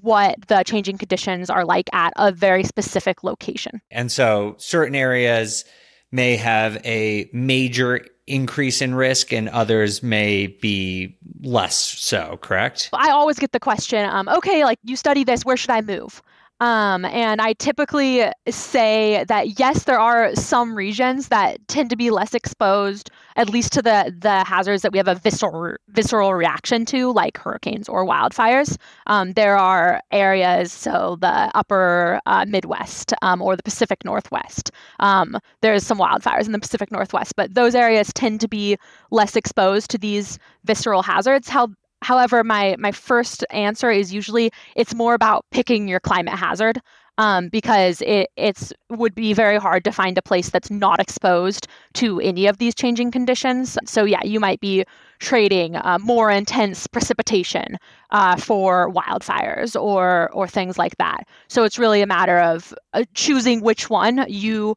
what 0.02 0.36
the 0.48 0.62
changing 0.64 0.98
conditions 0.98 1.50
are 1.50 1.64
like 1.64 1.88
at 1.92 2.12
a 2.16 2.32
very 2.32 2.64
specific 2.64 3.22
location. 3.24 3.80
And 3.90 4.10
so 4.10 4.54
certain 4.58 4.94
areas 4.94 5.64
may 6.12 6.36
have 6.36 6.76
a 6.84 7.28
major 7.32 8.04
increase 8.26 8.80
in 8.80 8.94
risk 8.94 9.32
and 9.32 9.48
others 9.48 10.02
may 10.02 10.46
be 10.46 11.16
less 11.42 11.76
so, 11.76 12.38
correct? 12.40 12.90
I 12.92 13.10
always 13.10 13.38
get 13.38 13.52
the 13.52 13.60
question, 13.60 14.08
um, 14.08 14.28
okay, 14.28 14.64
like 14.64 14.78
you 14.84 14.96
study 14.96 15.24
this, 15.24 15.44
where 15.44 15.56
should 15.56 15.70
I 15.70 15.80
move? 15.80 16.22
Um, 16.60 17.06
and 17.06 17.40
I 17.40 17.54
typically 17.54 18.24
say 18.50 19.24
that 19.28 19.58
yes, 19.58 19.84
there 19.84 19.98
are 19.98 20.34
some 20.34 20.74
regions 20.74 21.28
that 21.28 21.66
tend 21.68 21.88
to 21.88 21.96
be 21.96 22.10
less 22.10 22.34
exposed, 22.34 23.10
at 23.36 23.48
least 23.48 23.72
to 23.74 23.82
the 23.82 24.14
the 24.18 24.44
hazards 24.44 24.82
that 24.82 24.92
we 24.92 24.98
have 24.98 25.08
a 25.08 25.14
visceral 25.14 25.76
visceral 25.88 26.34
reaction 26.34 26.84
to, 26.86 27.12
like 27.12 27.38
hurricanes 27.38 27.88
or 27.88 28.04
wildfires. 28.06 28.76
Um, 29.06 29.32
there 29.32 29.56
are 29.56 30.02
areas, 30.12 30.70
so 30.70 31.16
the 31.20 31.50
upper 31.54 32.20
uh, 32.26 32.44
Midwest 32.46 33.14
um, 33.22 33.40
or 33.40 33.56
the 33.56 33.62
Pacific 33.62 34.04
Northwest. 34.04 34.70
Um, 34.98 35.38
there's 35.62 35.86
some 35.86 35.98
wildfires 35.98 36.44
in 36.44 36.52
the 36.52 36.58
Pacific 36.58 36.92
Northwest, 36.92 37.36
but 37.36 37.54
those 37.54 37.74
areas 37.74 38.12
tend 38.12 38.40
to 38.42 38.48
be 38.48 38.76
less 39.10 39.34
exposed 39.34 39.90
to 39.92 39.98
these 39.98 40.38
visceral 40.64 41.02
hazards. 41.02 41.48
How 41.48 41.68
However, 42.02 42.42
my 42.44 42.76
my 42.78 42.92
first 42.92 43.44
answer 43.50 43.90
is 43.90 44.12
usually 44.12 44.50
it's 44.76 44.94
more 44.94 45.14
about 45.14 45.44
picking 45.50 45.88
your 45.88 46.00
climate 46.00 46.34
hazard. 46.34 46.80
um, 47.18 47.48
because 47.48 48.00
it 48.02 48.30
it's 48.36 48.72
would 48.88 49.14
be 49.14 49.34
very 49.34 49.58
hard 49.58 49.84
to 49.84 49.92
find 49.92 50.16
a 50.16 50.22
place 50.22 50.48
that's 50.50 50.70
not 50.70 51.00
exposed 51.00 51.66
to 51.94 52.18
any 52.20 52.46
of 52.46 52.56
these 52.58 52.74
changing 52.74 53.10
conditions. 53.10 53.76
So 53.84 54.04
yeah, 54.04 54.24
you 54.24 54.40
might 54.40 54.60
be 54.60 54.84
trading 55.18 55.76
uh, 55.76 55.98
more 56.00 56.30
intense 56.30 56.86
precipitation 56.86 57.76
uh, 58.10 58.36
for 58.36 58.90
wildfires 58.92 59.80
or 59.80 60.30
or 60.32 60.48
things 60.48 60.78
like 60.78 60.96
that. 60.98 61.26
So 61.48 61.64
it's 61.64 61.78
really 61.78 62.00
a 62.00 62.06
matter 62.06 62.38
of 62.38 62.72
uh, 62.94 63.04
choosing 63.14 63.60
which 63.60 63.90
one 63.90 64.24
you 64.28 64.76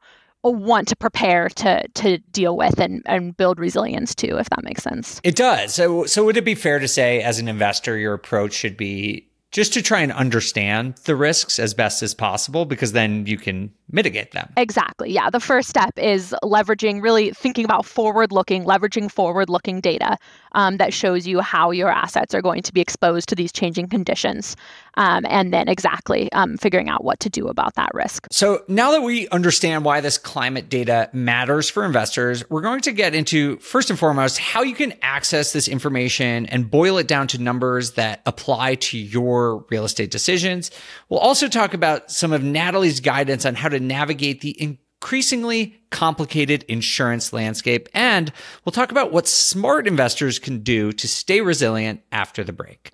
want 0.51 0.87
to 0.89 0.95
prepare 0.95 1.49
to 1.49 1.87
to 1.87 2.17
deal 2.31 2.57
with 2.57 2.79
and, 2.79 3.01
and 3.05 3.35
build 3.37 3.59
resilience 3.59 4.13
to 4.15 4.37
if 4.37 4.49
that 4.49 4.63
makes 4.63 4.83
sense. 4.83 5.21
It 5.23 5.35
does. 5.35 5.73
So 5.73 6.05
so 6.05 6.25
would 6.25 6.37
it 6.37 6.45
be 6.45 6.55
fair 6.55 6.79
to 6.79 6.87
say 6.87 7.21
as 7.21 7.39
an 7.39 7.47
investor 7.47 7.97
your 7.97 8.13
approach 8.13 8.53
should 8.53 8.77
be 8.77 9.29
just 9.51 9.71
to 9.73 9.81
try 9.83 10.01
and 10.01 10.11
understand 10.11 10.95
the 11.05 11.15
risks 11.15 11.59
as 11.59 11.73
best 11.75 12.01
as 12.01 12.15
possible 12.15 12.65
because 12.65 12.91
then 12.91 13.25
you 13.27 13.37
can 13.37 13.71
mitigate 13.91 14.31
them. 14.31 14.51
Exactly. 14.57 15.11
Yeah. 15.11 15.29
The 15.29 15.39
first 15.39 15.69
step 15.69 15.97
is 15.97 16.35
leveraging, 16.43 17.01
really 17.01 17.31
thinking 17.31 17.65
about 17.65 17.85
forward 17.85 18.31
looking, 18.31 18.63
leveraging 18.63 19.11
forward 19.11 19.49
looking 19.49 19.81
data 19.81 20.17
um, 20.53 20.77
that 20.77 20.93
shows 20.93 21.27
you 21.27 21.41
how 21.41 21.71
your 21.71 21.89
assets 21.89 22.33
are 22.33 22.41
going 22.41 22.61
to 22.63 22.73
be 22.73 22.81
exposed 22.81 23.29
to 23.29 23.35
these 23.35 23.51
changing 23.51 23.89
conditions. 23.89 24.55
Um, 24.95 25.25
and 25.27 25.51
then 25.51 25.67
exactly 25.67 26.31
um, 26.33 26.57
figuring 26.57 26.87
out 26.87 27.03
what 27.03 27.19
to 27.21 27.29
do 27.29 27.47
about 27.47 27.73
that 27.75 27.89
risk. 27.95 28.27
So 28.29 28.63
now 28.67 28.91
that 28.91 29.01
we 29.01 29.27
understand 29.29 29.83
why 29.85 30.01
this 30.01 30.19
climate 30.19 30.69
data 30.69 31.09
matters 31.13 31.67
for 31.67 31.83
investors, 31.83 32.47
we're 32.51 32.61
going 32.61 32.81
to 32.81 32.91
get 32.91 33.15
into 33.15 33.57
first 33.57 33.89
and 33.89 33.97
foremost 33.97 34.37
how 34.37 34.61
you 34.61 34.75
can 34.75 34.93
access 35.01 35.51
this 35.51 35.67
information 35.67 36.45
and 36.47 36.69
boil 36.69 36.99
it 36.99 37.07
down 37.07 37.27
to 37.29 37.41
numbers 37.41 37.93
that 37.93 38.21
apply 38.27 38.75
to 38.75 38.97
your 38.97 39.65
real 39.69 39.83
estate 39.83 40.11
decisions. 40.11 40.69
We'll 41.09 41.19
also 41.19 41.47
talk 41.47 41.73
about 41.73 42.11
some 42.11 42.31
of 42.31 42.43
Natalie's 42.43 42.99
guidance 42.99 43.45
on 43.45 43.55
how 43.55 43.69
to 43.69 43.79
navigate 43.83 44.41
the 44.41 44.55
increasingly 44.61 45.81
complicated 45.91 46.63
insurance 46.63 47.33
landscape. 47.33 47.89
And 47.93 48.31
we'll 48.63 48.71
talk 48.71 48.91
about 48.91 49.11
what 49.11 49.27
smart 49.27 49.87
investors 49.87 50.39
can 50.39 50.59
do 50.59 50.91
to 50.93 51.07
stay 51.07 51.41
resilient 51.41 52.01
after 52.11 52.43
the 52.43 52.53
break. 52.53 52.91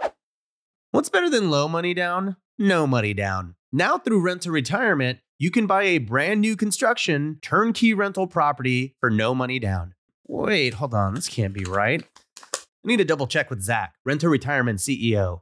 What's 0.91 1.10
better 1.10 1.29
than 1.29 1.51
low 1.51 1.67
money 1.67 1.93
down? 1.93 2.36
No 2.58 2.88
money 2.88 3.13
down. 3.13 3.55
Now, 3.72 4.00
through 4.00 4.22
Rent 4.22 4.41
to 4.41 4.51
Retirement, 4.51 5.19
you 5.38 5.51
can 5.51 5.67
buy 5.67 5.84
a 5.84 6.00
brand 6.00 6.41
new 6.41 6.55
construction 6.55 7.38
turnkey 7.41 7.93
rental 7.93 8.27
property 8.27 8.96
for 9.00 9.10
no 9.10 9.36
money 9.36 9.60
down. 9.60 9.93
Wait, 10.27 10.74
hold 10.74 10.93
on. 10.93 11.13
This 11.13 11.29
can't 11.29 11.53
be 11.53 11.63
right. 11.63 12.03
I 12.43 12.58
need 12.84 12.98
to 12.98 13.05
double 13.05 13.27
check 13.27 13.50
with 13.50 13.62
Zach, 13.62 13.93
Rent 14.03 14.22
to 14.22 14.29
Retirement 14.29 14.79
CEO. 14.79 15.41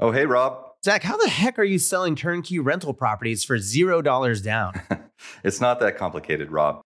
Oh, 0.00 0.12
hey, 0.12 0.26
Rob. 0.26 0.65
Zach, 0.86 1.02
how 1.02 1.16
the 1.16 1.28
heck 1.28 1.58
are 1.58 1.64
you 1.64 1.80
selling 1.80 2.14
turnkey 2.14 2.60
rental 2.60 2.94
properties 2.94 3.42
for 3.42 3.58
$0 3.58 4.44
down? 4.44 4.80
it's 5.42 5.60
not 5.60 5.80
that 5.80 5.96
complicated, 5.96 6.52
Rob. 6.52 6.85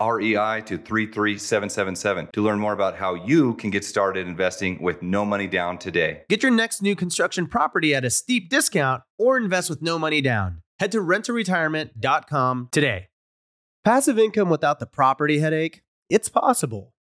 REI 0.00 0.62
to 0.66 0.78
33777 0.78 2.28
to 2.32 2.42
learn 2.42 2.58
more 2.58 2.72
about 2.72 2.96
how 2.96 3.14
you 3.14 3.54
can 3.54 3.70
get 3.70 3.84
started 3.84 4.26
investing 4.26 4.82
with 4.82 5.02
no 5.02 5.24
money 5.24 5.46
down 5.46 5.78
today. 5.78 6.22
Get 6.28 6.42
your 6.42 6.52
next 6.52 6.82
new 6.82 6.96
construction 6.96 7.46
property 7.46 7.94
at 7.94 8.04
a 8.04 8.10
steep 8.10 8.48
discount 8.48 9.02
or 9.18 9.36
invest 9.36 9.70
with 9.70 9.82
no 9.82 9.98
money 9.98 10.20
down. 10.20 10.62
Head 10.78 10.92
to 10.92 10.98
renttoretirement.com 10.98 12.68
today. 12.70 13.08
Passive 13.84 14.18
income 14.18 14.50
without 14.50 14.80
the 14.80 14.86
property 14.86 15.38
headache? 15.38 15.82
It's 16.10 16.28
possible. 16.28 16.92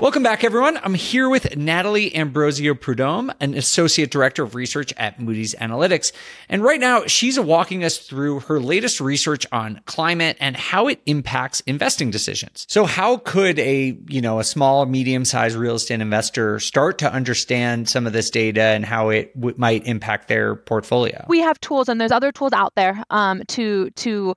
Welcome 0.00 0.22
back, 0.22 0.42
everyone. 0.42 0.78
I'm 0.82 0.94
here 0.94 1.28
with 1.28 1.56
Natalie 1.56 2.16
Ambrosio 2.16 2.74
Preudhomme, 2.74 3.30
an 3.40 3.54
associate 3.54 4.10
director 4.10 4.42
of 4.42 4.54
research 4.54 4.92
at 4.96 5.20
Moody's 5.20 5.54
Analytics. 5.54 6.12
And 6.48 6.64
right 6.64 6.80
now, 6.80 7.04
she's 7.06 7.38
walking 7.38 7.84
us 7.84 7.98
through 7.98 8.40
her 8.40 8.58
latest 8.58 9.00
research 9.00 9.46
on 9.52 9.80
climate 9.84 10.38
and 10.40 10.56
how 10.56 10.88
it 10.88 11.00
impacts 11.06 11.60
investing 11.60 12.10
decisions. 12.10 12.66
So 12.68 12.84
how 12.84 13.18
could 13.18 13.58
a, 13.60 13.96
you 14.08 14.20
know, 14.20 14.40
a 14.40 14.44
small, 14.44 14.86
medium-sized 14.86 15.54
real 15.56 15.76
estate 15.76 16.00
investor 16.00 16.58
start 16.58 16.98
to 16.98 17.12
understand 17.12 17.88
some 17.88 18.06
of 18.06 18.12
this 18.12 18.30
data 18.30 18.62
and 18.62 18.84
how 18.84 19.10
it 19.10 19.32
w- 19.38 19.54
might 19.58 19.86
impact 19.86 20.26
their 20.26 20.56
portfolio? 20.56 21.24
We 21.28 21.40
have 21.40 21.60
tools 21.60 21.88
and 21.88 22.00
there's 22.00 22.12
other 22.12 22.32
tools 22.32 22.54
out 22.54 22.74
there 22.74 23.04
um, 23.10 23.42
to 23.48 23.90
to 23.90 24.34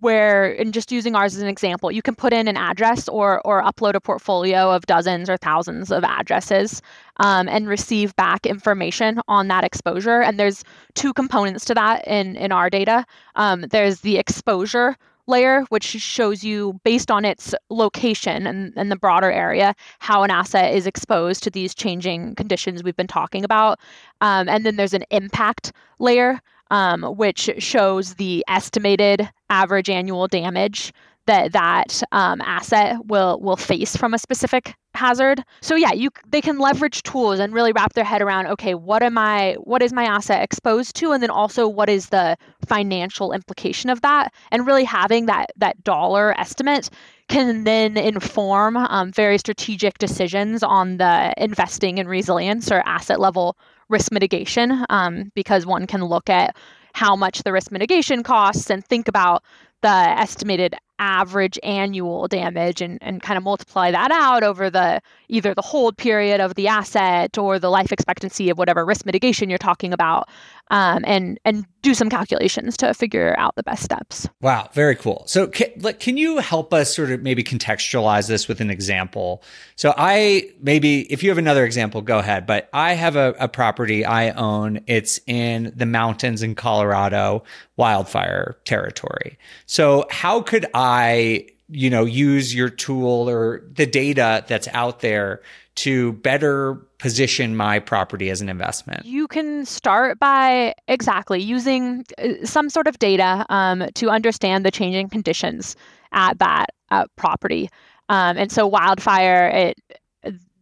where 0.00 0.52
and 0.60 0.72
just 0.72 0.92
using 0.92 1.14
ours 1.14 1.34
as 1.34 1.42
an 1.42 1.48
example 1.48 1.90
you 1.90 2.02
can 2.02 2.14
put 2.14 2.32
in 2.32 2.48
an 2.48 2.56
address 2.56 3.08
or 3.08 3.40
or 3.44 3.62
upload 3.62 3.94
a 3.94 4.00
portfolio 4.00 4.70
of 4.70 4.86
dozens 4.86 5.28
or 5.28 5.36
thousands 5.36 5.90
of 5.90 6.04
addresses 6.04 6.80
um, 7.18 7.48
and 7.48 7.68
receive 7.68 8.14
back 8.16 8.46
information 8.46 9.20
on 9.28 9.48
that 9.48 9.64
exposure. 9.64 10.20
And 10.20 10.38
there's 10.38 10.62
two 10.94 11.12
components 11.12 11.64
to 11.66 11.74
that 11.74 12.06
in 12.06 12.36
in 12.36 12.52
our 12.52 12.70
data. 12.70 13.04
Um, 13.34 13.62
there's 13.70 14.00
the 14.00 14.18
exposure 14.18 14.96
layer 15.28 15.62
which 15.68 15.84
shows 15.84 16.42
you 16.42 16.80
based 16.84 17.10
on 17.10 17.24
its 17.24 17.54
location 17.68 18.46
and, 18.46 18.72
and 18.76 18.90
the 18.90 18.96
broader 18.96 19.30
area 19.30 19.74
how 19.98 20.22
an 20.22 20.30
asset 20.30 20.74
is 20.74 20.86
exposed 20.86 21.42
to 21.42 21.50
these 21.50 21.74
changing 21.74 22.34
conditions 22.34 22.82
we've 22.82 22.96
been 22.96 23.06
talking 23.06 23.44
about. 23.44 23.78
Um, 24.20 24.48
and 24.48 24.64
then 24.64 24.76
there's 24.76 24.94
an 24.94 25.04
impact 25.10 25.72
layer 25.98 26.40
um, 26.70 27.02
which 27.02 27.50
shows 27.58 28.14
the 28.14 28.44
estimated 28.48 29.28
average 29.50 29.88
annual 29.88 30.28
damage 30.28 30.92
that 31.28 31.52
that 31.52 32.02
um, 32.10 32.40
asset 32.40 32.96
will 33.06 33.38
will 33.40 33.56
face 33.56 33.96
from 33.96 34.14
a 34.14 34.18
specific 34.18 34.74
hazard. 34.94 35.44
So 35.60 35.76
yeah, 35.76 35.92
you 35.92 36.10
they 36.28 36.40
can 36.40 36.58
leverage 36.58 37.02
tools 37.02 37.38
and 37.38 37.52
really 37.52 37.70
wrap 37.72 37.92
their 37.92 38.04
head 38.04 38.22
around 38.22 38.46
okay, 38.48 38.74
what 38.74 39.02
am 39.02 39.16
I 39.16 39.54
what 39.60 39.82
is 39.82 39.92
my 39.92 40.04
asset 40.04 40.42
exposed 40.42 40.96
to 40.96 41.12
and 41.12 41.22
then 41.22 41.30
also 41.30 41.68
what 41.68 41.88
is 41.88 42.08
the 42.08 42.36
financial 42.66 43.32
implication 43.32 43.90
of 43.90 44.00
that 44.00 44.32
and 44.50 44.66
really 44.66 44.84
having 44.84 45.26
that 45.26 45.52
that 45.56 45.84
dollar 45.84 46.32
estimate 46.40 46.90
can 47.28 47.64
then 47.64 47.98
inform 47.98 48.78
um, 48.78 49.12
very 49.12 49.36
strategic 49.36 49.98
decisions 49.98 50.62
on 50.62 50.96
the 50.96 51.34
investing 51.36 51.98
in 51.98 52.08
resilience 52.08 52.72
or 52.72 52.82
asset 52.86 53.20
level 53.20 53.56
risk 53.88 54.12
mitigation 54.12 54.84
um, 54.90 55.32
because 55.34 55.66
one 55.66 55.86
can 55.86 56.04
look 56.04 56.28
at 56.28 56.56
how 56.94 57.14
much 57.14 57.42
the 57.42 57.52
risk 57.52 57.70
mitigation 57.70 58.22
costs 58.22 58.70
and 58.70 58.84
think 58.84 59.08
about 59.08 59.42
the 59.82 59.88
estimated 59.88 60.74
average 60.98 61.58
annual 61.62 62.26
damage 62.26 62.80
and, 62.80 62.98
and 63.00 63.22
kind 63.22 63.38
of 63.38 63.44
multiply 63.44 63.90
that 63.92 64.10
out 64.10 64.42
over 64.42 64.68
the 64.68 65.00
either 65.28 65.54
the 65.54 65.62
hold 65.62 65.96
period 65.96 66.40
of 66.40 66.54
the 66.56 66.66
asset 66.66 67.38
or 67.38 67.60
the 67.60 67.70
life 67.70 67.92
expectancy 67.92 68.50
of 68.50 68.58
whatever 68.58 68.84
risk 68.84 69.06
mitigation 69.06 69.48
you're 69.48 69.58
talking 69.58 69.92
about 69.92 70.28
um, 70.70 71.04
and 71.06 71.38
and 71.44 71.64
do 71.82 71.94
some 71.94 72.10
calculations 72.10 72.76
to 72.76 72.92
figure 72.92 73.34
out 73.38 73.54
the 73.56 73.62
best 73.62 73.82
steps. 73.82 74.28
Wow 74.40 74.68
very 74.72 74.96
cool. 74.96 75.24
So 75.26 75.46
can, 75.46 75.70
can 75.94 76.16
you 76.16 76.38
help 76.38 76.74
us 76.74 76.94
sort 76.94 77.10
of 77.10 77.22
maybe 77.22 77.42
contextualize 77.42 78.28
this 78.28 78.48
with 78.48 78.60
an 78.60 78.70
example? 78.70 79.42
So 79.76 79.94
i 79.96 80.50
maybe 80.60 81.10
if 81.12 81.22
you 81.22 81.28
have 81.30 81.38
another 81.38 81.64
example 81.64 82.02
go 82.02 82.18
ahead 82.18 82.46
but 82.46 82.68
i 82.72 82.94
have 82.94 83.16
a, 83.16 83.34
a 83.38 83.48
property 83.48 84.04
i 84.04 84.30
own. 84.30 84.80
It's 84.86 85.20
in 85.26 85.72
the 85.74 85.86
mountains 85.86 86.42
in 86.42 86.54
colorado 86.54 87.42
wildfire 87.76 88.58
territory. 88.64 89.38
So 89.66 90.06
how 90.10 90.42
could 90.42 90.66
I, 90.74 91.46
you 91.68 91.90
know, 91.90 92.04
use 92.04 92.54
your 92.54 92.70
tool 92.70 93.28
or 93.28 93.62
the 93.72 93.86
data 93.86 94.44
that's 94.48 94.68
out 94.68 95.00
there 95.00 95.42
to 95.76 96.12
better 96.14 96.74
position 96.98 97.56
my 97.56 97.78
property 97.78 98.30
as 98.30 98.40
an 98.40 98.48
investment? 98.48 99.06
You 99.06 99.28
can 99.28 99.64
start 99.64 100.18
by 100.18 100.74
exactly 100.88 101.40
using 101.40 102.04
uh, 102.18 102.44
some 102.44 102.68
sort 102.68 102.86
of 102.86 102.98
data 102.98 103.46
um, 103.48 103.84
to 103.94 104.10
understand 104.10 104.64
the 104.64 104.70
changing 104.70 105.08
conditions 105.08 105.76
at 106.12 106.38
that 106.38 106.70
uh, 106.90 107.06
property. 107.16 107.70
Um, 108.08 108.38
and 108.38 108.50
so 108.50 108.66
wildfire, 108.66 109.48
it 109.48 110.00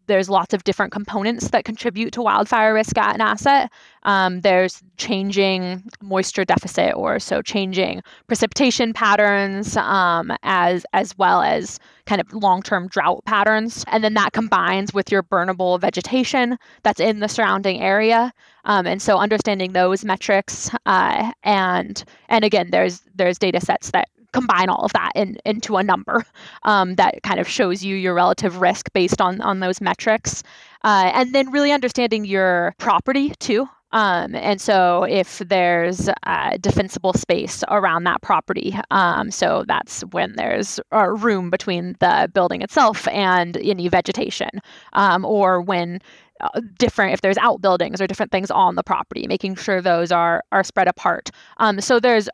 there's 0.06 0.28
lots 0.28 0.54
of 0.54 0.64
different 0.64 0.92
components 0.92 1.48
that 1.50 1.64
contribute 1.64 2.12
to 2.12 2.22
wildfire 2.22 2.75
risk 2.75 2.96
at 2.98 3.14
an 3.14 3.20
asset. 3.20 3.70
Um, 4.02 4.40
there's 4.40 4.82
changing 4.96 5.82
moisture 6.02 6.44
deficit, 6.44 6.94
or 6.94 7.18
so 7.18 7.42
changing 7.42 8.02
precipitation 8.26 8.92
patterns, 8.92 9.76
um, 9.76 10.32
as 10.42 10.86
as 10.92 11.16
well 11.18 11.42
as 11.42 11.78
kind 12.06 12.20
of 12.20 12.32
long-term 12.32 12.88
drought 12.88 13.25
patterns, 13.25 13.84
and 13.88 14.04
then 14.04 14.14
that 14.14 14.32
combines 14.32 14.94
with 14.94 15.10
your 15.10 15.22
burnable 15.22 15.80
vegetation 15.80 16.56
that's 16.82 17.00
in 17.00 17.20
the 17.20 17.28
surrounding 17.28 17.80
area. 17.80 18.32
Um, 18.64 18.86
and 18.86 19.00
so 19.02 19.18
understanding 19.18 19.72
those 19.72 20.04
metrics, 20.04 20.70
uh, 20.86 21.32
and 21.42 22.04
and 22.28 22.44
again, 22.44 22.70
there's 22.70 23.02
there's 23.14 23.38
data 23.38 23.60
sets 23.60 23.90
that 23.90 24.08
combine 24.37 24.69
all 24.69 24.85
of 24.85 24.93
that 24.93 25.12
in, 25.14 25.37
into 25.45 25.77
a 25.77 25.83
number 25.83 26.25
um, 26.64 26.94
that 26.96 27.22
kind 27.22 27.40
of 27.40 27.49
shows 27.49 27.83
you 27.85 27.96
your 27.96 28.14
relative 28.14 28.61
risk 28.61 28.92
based 28.92 29.20
on 29.20 29.40
on 29.40 29.61
those 29.61 29.81
metrics, 29.81 30.42
uh, 30.85 31.11
and 31.14 31.35
then 31.35 31.51
really 31.51 31.72
understanding 31.72 32.25
your 32.25 32.75
property 32.79 33.33
too. 33.38 33.68
Um, 33.92 34.35
and 34.35 34.61
so 34.61 35.05
if 35.05 35.38
there's 35.38 36.11
a 36.25 36.59
defensible 36.59 37.14
space 37.14 37.64
around 37.68 38.05
that 38.05 38.20
property, 38.20 38.77
um, 38.90 39.31
so 39.31 39.64
that's 39.66 40.03
when 40.11 40.35
there's 40.37 40.81
a 40.90 41.12
room 41.14 41.51
between 41.51 41.94
the 42.01 42.29
building 42.35 42.61
itself 42.62 43.09
and 43.09 43.57
any 43.57 43.88
vegetation, 43.88 44.51
um, 44.92 45.25
or 45.25 45.62
when 45.62 46.01
uh, 46.40 46.61
different 46.79 47.14
if 47.14 47.20
there's 47.22 47.38
outbuildings 47.38 48.01
or 48.01 48.07
different 48.07 48.31
things 48.31 48.51
on 48.51 48.75
the 48.75 48.83
property 48.83 49.27
making 49.27 49.55
sure 49.55 49.81
those 49.81 50.12
are 50.12 50.42
are 50.53 50.62
spread 50.62 50.87
apart 50.87 51.31
um, 51.57 51.81
so 51.81 51.99
there's 51.99 52.29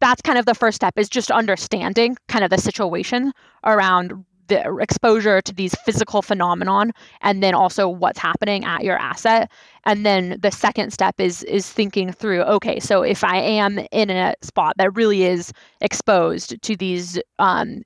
that's 0.00 0.22
kind 0.22 0.38
of 0.38 0.46
the 0.46 0.54
first 0.54 0.76
step 0.76 0.98
is 0.98 1.08
just 1.08 1.30
understanding 1.30 2.16
kind 2.28 2.44
of 2.44 2.50
the 2.50 2.58
situation 2.58 3.32
around 3.64 4.24
the 4.48 4.76
exposure 4.78 5.40
to 5.42 5.52
these 5.52 5.74
physical 5.84 6.22
phenomenon 6.22 6.92
and 7.20 7.42
then 7.42 7.54
also 7.54 7.88
what's 7.88 8.18
happening 8.18 8.64
at 8.64 8.82
your 8.82 8.96
asset. 8.96 9.50
And 9.84 10.04
then 10.04 10.38
the 10.40 10.50
second 10.50 10.90
step 10.92 11.20
is 11.20 11.44
is 11.44 11.70
thinking 11.70 12.12
through 12.12 12.42
okay 12.42 12.80
so 12.80 13.02
if 13.02 13.24
i 13.24 13.36
am 13.36 13.78
in 13.92 14.10
a 14.10 14.34
spot 14.42 14.74
that 14.76 14.94
really 14.96 15.24
is 15.24 15.52
exposed 15.80 16.60
to 16.62 16.76
these 16.76 17.18
um, 17.38 17.82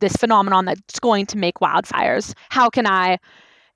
this 0.00 0.16
phenomenon 0.16 0.64
that's 0.64 0.98
going 1.00 1.26
to 1.26 1.38
make 1.38 1.56
wildfires 1.60 2.34
how 2.48 2.68
can 2.68 2.86
i 2.86 3.18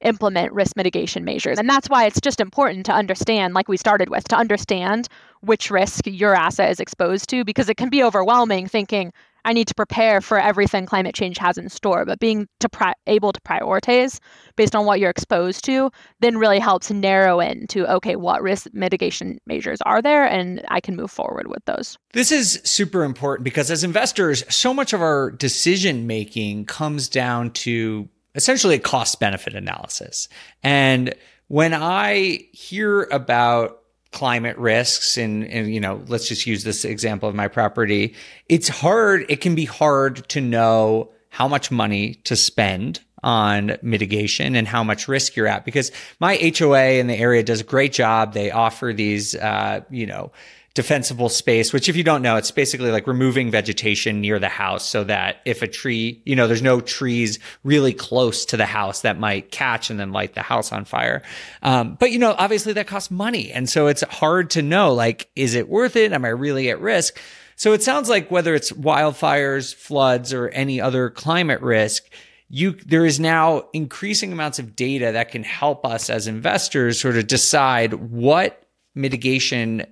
implement 0.04 0.52
risk 0.52 0.76
mitigation 0.76 1.24
measures. 1.24 1.58
And 1.58 1.68
that's 1.68 1.88
why 1.88 2.06
it's 2.06 2.20
just 2.20 2.40
important 2.40 2.86
to 2.86 2.92
understand, 2.92 3.54
like 3.54 3.68
we 3.68 3.76
started 3.76 4.08
with, 4.10 4.28
to 4.28 4.36
understand 4.36 5.08
which 5.40 5.70
risk 5.70 6.06
your 6.06 6.34
asset 6.34 6.70
is 6.70 6.80
exposed 6.80 7.28
to, 7.30 7.44
because 7.44 7.68
it 7.68 7.76
can 7.76 7.90
be 7.90 8.02
overwhelming 8.02 8.68
thinking, 8.68 9.12
I 9.46 9.52
need 9.52 9.68
to 9.68 9.74
prepare 9.74 10.22
for 10.22 10.38
everything 10.40 10.86
climate 10.86 11.14
change 11.14 11.36
has 11.38 11.58
in 11.58 11.68
store. 11.68 12.06
But 12.06 12.18
being 12.18 12.48
to 12.60 12.68
pri- 12.68 12.94
able 13.06 13.32
to 13.32 13.40
prioritize 13.42 14.18
based 14.56 14.74
on 14.74 14.86
what 14.86 15.00
you're 15.00 15.10
exposed 15.10 15.64
to, 15.66 15.90
then 16.20 16.38
really 16.38 16.58
helps 16.58 16.90
narrow 16.90 17.40
in 17.40 17.66
to 17.68 17.90
okay, 17.96 18.16
what 18.16 18.42
risk 18.42 18.68
mitigation 18.72 19.38
measures 19.46 19.80
are 19.84 20.00
there, 20.00 20.24
and 20.24 20.64
I 20.68 20.80
can 20.80 20.96
move 20.96 21.10
forward 21.10 21.48
with 21.48 21.62
those. 21.66 21.98
This 22.14 22.32
is 22.32 22.60
super 22.64 23.04
important 23.04 23.44
because 23.44 23.70
as 23.70 23.84
investors, 23.84 24.44
so 24.48 24.72
much 24.72 24.94
of 24.94 25.02
our 25.02 25.30
decision 25.30 26.06
making 26.06 26.64
comes 26.64 27.08
down 27.08 27.50
to 27.50 28.08
essentially 28.34 28.76
a 28.76 28.80
cost 28.80 29.20
benefit 29.20 29.54
analysis. 29.54 30.28
And 30.62 31.14
when 31.48 31.74
I 31.74 32.48
hear 32.52 33.02
about 33.04 33.80
climate 34.12 34.56
risks 34.58 35.16
and, 35.16 35.44
and, 35.46 35.72
you 35.74 35.80
know, 35.80 36.02
let's 36.06 36.28
just 36.28 36.46
use 36.46 36.64
this 36.64 36.84
example 36.84 37.28
of 37.28 37.34
my 37.34 37.48
property, 37.48 38.14
it's 38.48 38.68
hard, 38.68 39.26
it 39.28 39.40
can 39.40 39.54
be 39.54 39.64
hard 39.64 40.28
to 40.28 40.40
know 40.40 41.10
how 41.30 41.48
much 41.48 41.70
money 41.70 42.14
to 42.24 42.36
spend 42.36 43.00
on 43.24 43.76
mitigation 43.82 44.54
and 44.54 44.68
how 44.68 44.84
much 44.84 45.08
risk 45.08 45.34
you're 45.34 45.46
at 45.46 45.64
because 45.64 45.90
my 46.20 46.36
HOA 46.56 46.92
in 46.92 47.06
the 47.06 47.16
area 47.16 47.42
does 47.42 47.62
a 47.62 47.64
great 47.64 47.92
job. 47.92 48.34
They 48.34 48.50
offer 48.50 48.92
these, 48.94 49.34
uh, 49.34 49.80
you 49.90 50.06
know, 50.06 50.30
defensible 50.74 51.28
space, 51.28 51.72
which 51.72 51.88
if 51.88 51.94
you 51.94 52.02
don't 52.02 52.20
know, 52.20 52.36
it's 52.36 52.50
basically 52.50 52.90
like 52.90 53.06
removing 53.06 53.48
vegetation 53.48 54.20
near 54.20 54.40
the 54.40 54.48
house 54.48 54.84
so 54.84 55.04
that 55.04 55.40
if 55.44 55.62
a 55.62 55.68
tree, 55.68 56.20
you 56.24 56.34
know, 56.34 56.48
there's 56.48 56.62
no 56.62 56.80
trees 56.80 57.38
really 57.62 57.92
close 57.92 58.44
to 58.44 58.56
the 58.56 58.66
house 58.66 59.02
that 59.02 59.16
might 59.18 59.52
catch 59.52 59.88
and 59.88 60.00
then 60.00 60.10
light 60.10 60.34
the 60.34 60.42
house 60.42 60.72
on 60.72 60.84
fire. 60.84 61.22
Um, 61.62 61.96
but 62.00 62.10
you 62.10 62.18
know, 62.18 62.34
obviously 62.36 62.72
that 62.72 62.88
costs 62.88 63.10
money. 63.10 63.52
And 63.52 63.68
so 63.68 63.86
it's 63.86 64.02
hard 64.02 64.50
to 64.50 64.62
know, 64.62 64.92
like, 64.92 65.30
is 65.36 65.54
it 65.54 65.68
worth 65.68 65.94
it? 65.94 66.12
Am 66.12 66.24
I 66.24 66.28
really 66.28 66.68
at 66.70 66.80
risk? 66.80 67.20
So 67.54 67.72
it 67.72 67.84
sounds 67.84 68.08
like 68.08 68.32
whether 68.32 68.52
it's 68.52 68.72
wildfires, 68.72 69.72
floods, 69.72 70.32
or 70.32 70.48
any 70.48 70.80
other 70.80 71.08
climate 71.08 71.60
risk, 71.60 72.02
you 72.48 72.72
there 72.72 73.06
is 73.06 73.20
now 73.20 73.68
increasing 73.72 74.32
amounts 74.32 74.58
of 74.58 74.74
data 74.74 75.12
that 75.12 75.30
can 75.30 75.44
help 75.44 75.86
us 75.86 76.10
as 76.10 76.26
investors 76.26 77.00
sort 77.00 77.16
of 77.16 77.28
decide 77.28 77.94
what 77.94 78.64
mitigation 78.94 79.86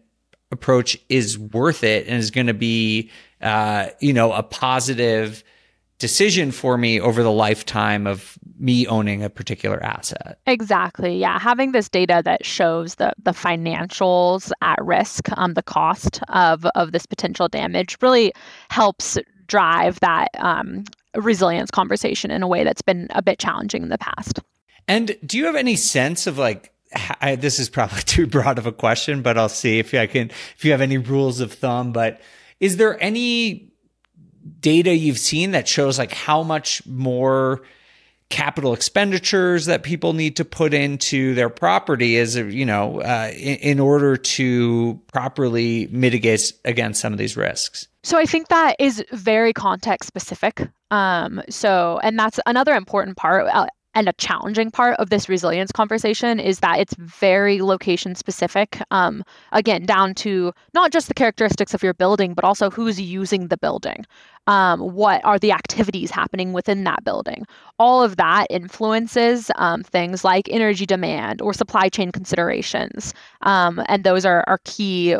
approach 0.53 0.97
is 1.09 1.39
worth 1.39 1.83
it 1.83 2.07
and 2.07 2.19
is 2.19 2.31
going 2.31 2.47
to 2.47 2.55
be, 2.55 3.11
uh, 3.41 3.89
you 4.01 4.13
know, 4.13 4.33
a 4.33 4.43
positive 4.43 5.43
decision 5.99 6.51
for 6.51 6.77
me 6.77 7.01
over 7.01 7.23
the 7.23 7.31
lifetime 7.31 8.09
of 8.09 8.37
me 8.59 8.87
owning 8.89 9.23
a 9.23 9.31
particular 9.31 9.83
asset. 9.85 10.39
Exactly. 10.47 11.17
Yeah, 11.17 11.39
having 11.39 11.73
this 11.73 11.89
data 11.89 12.23
that 12.25 12.45
shows 12.45 12.97
the 12.97 13.13
the 13.23 13.31
financials 13.31 14.51
at 14.63 14.85
risk, 14.85 15.29
um, 15.37 15.55
the 15.55 15.63
cost 15.63 16.21
of 16.29 16.67
of 16.75 16.93
this 16.93 17.07
potential 17.07 17.49
damage, 17.49 17.97
really 18.03 18.33
helps 18.69 19.17
drive 19.47 20.01
that 20.01 20.29
um, 20.39 20.85
resilience 21.17 21.71
conversation 21.71 22.31
in 22.31 22.43
a 22.43 22.49
way 22.49 22.65
that's 22.65 22.83
been 22.83 23.07
a 23.11 23.23
bit 23.23 23.39
challenging 23.39 23.83
in 23.83 23.89
the 23.89 23.99
past. 23.99 24.41
And 24.89 25.17
do 25.25 25.39
you 25.39 25.47
have 25.47 25.57
any 25.57 25.77
sense 25.77 26.27
of 26.27 26.37
like 26.37 26.73
I, 27.21 27.37
this 27.37 27.59
is 27.59 27.69
probably 27.69 28.03
too 28.05 28.27
broad 28.27 28.59
of 28.59 28.67
a 28.67 28.73
question, 28.73 29.23
but 29.23 29.39
I'll 29.39 29.49
see 29.49 29.79
if 29.79 29.95
I 29.95 30.07
can, 30.07 30.31
if 30.57 30.65
you 30.65 30.73
have 30.73 30.81
any 30.81 30.99
rules 30.99 31.41
of 31.41 31.53
thumb. 31.53 31.93
But 31.93 32.21
is 32.61 32.77
there 32.77 33.03
any 33.03 33.73
data 34.61 34.95
you've 34.95 35.19
seen 35.19 35.53
that 35.53 35.69
shows 35.69 35.99
like 35.99 36.13
how 36.13 36.43
much 36.43 36.85
more 36.87 37.63
capital 38.33 38.73
expenditures 38.73 39.67
that 39.67 39.83
people 39.83 40.15
need 40.15 40.37
to 40.37 40.45
put 40.45 40.73
into 40.73 41.35
their 41.35 41.51
property 41.51 42.17
is 42.17 42.35
you 42.35 42.65
know 42.65 43.03
uh, 43.03 43.31
in, 43.35 43.57
in, 43.57 43.79
order 43.79 44.17
to 44.17 44.99
properly 45.13 45.87
mitigate 45.89 46.51
against 46.65 46.99
some 46.99 47.13
of 47.13 47.19
these 47.19 47.37
risks 47.37 47.89
so 48.03 48.17
i 48.17 48.25
think 48.25 48.49
that 48.49 48.75
is 48.79 49.05
very 49.13 49.53
context 49.53 50.07
specific 50.07 50.67
um, 50.91 51.43
so 51.51 52.01
and 52.03 52.19
that's 52.19 52.41
another 52.47 52.75
important 52.75 53.19
part 53.19 53.47
uh, 53.53 53.67
and 53.95 54.09
a 54.09 54.13
challenging 54.15 54.71
part 54.71 54.97
of 54.99 55.11
this 55.11 55.29
resilience 55.29 55.73
conversation 55.73 56.41
is 56.41 56.61
that 56.61 56.79
it's 56.79 56.95
very 56.95 57.61
location 57.61 58.15
specific 58.15 58.79
um, 58.91 59.25
again 59.53 59.85
down 59.85 60.15
to 60.15 60.53
not 60.75 60.93
just 60.93 61.09
the 61.09 61.15
characteristics 61.15 61.75
of 61.75 61.83
your 61.83 61.95
building 61.95 62.35
but 62.35 62.45
also 62.45 62.71
who's 62.71 63.01
using 63.01 63.49
the 63.49 63.57
building 63.57 64.05
um, 64.47 64.81
what 64.81 65.25
are 65.25 65.39
the 65.39 65.53
activities 65.53 66.11
happening 66.11 66.53
within 66.53 66.85
that 66.85 67.05
building. 67.05 67.47
All 67.79 68.03
of 68.03 68.17
that 68.17 68.47
influences 68.51 69.51
um, 69.57 69.83
things 69.83 70.25
like 70.25 70.49
energy 70.51 70.87
demand 70.87 71.41
or 71.41 71.53
supply 71.53 71.89
chain 71.89 72.13
considerations 72.13 73.15
um, 73.43 73.83
and 73.87 74.05
those 74.05 74.25
are, 74.25 74.45
are 74.47 74.59
key 74.65 75.17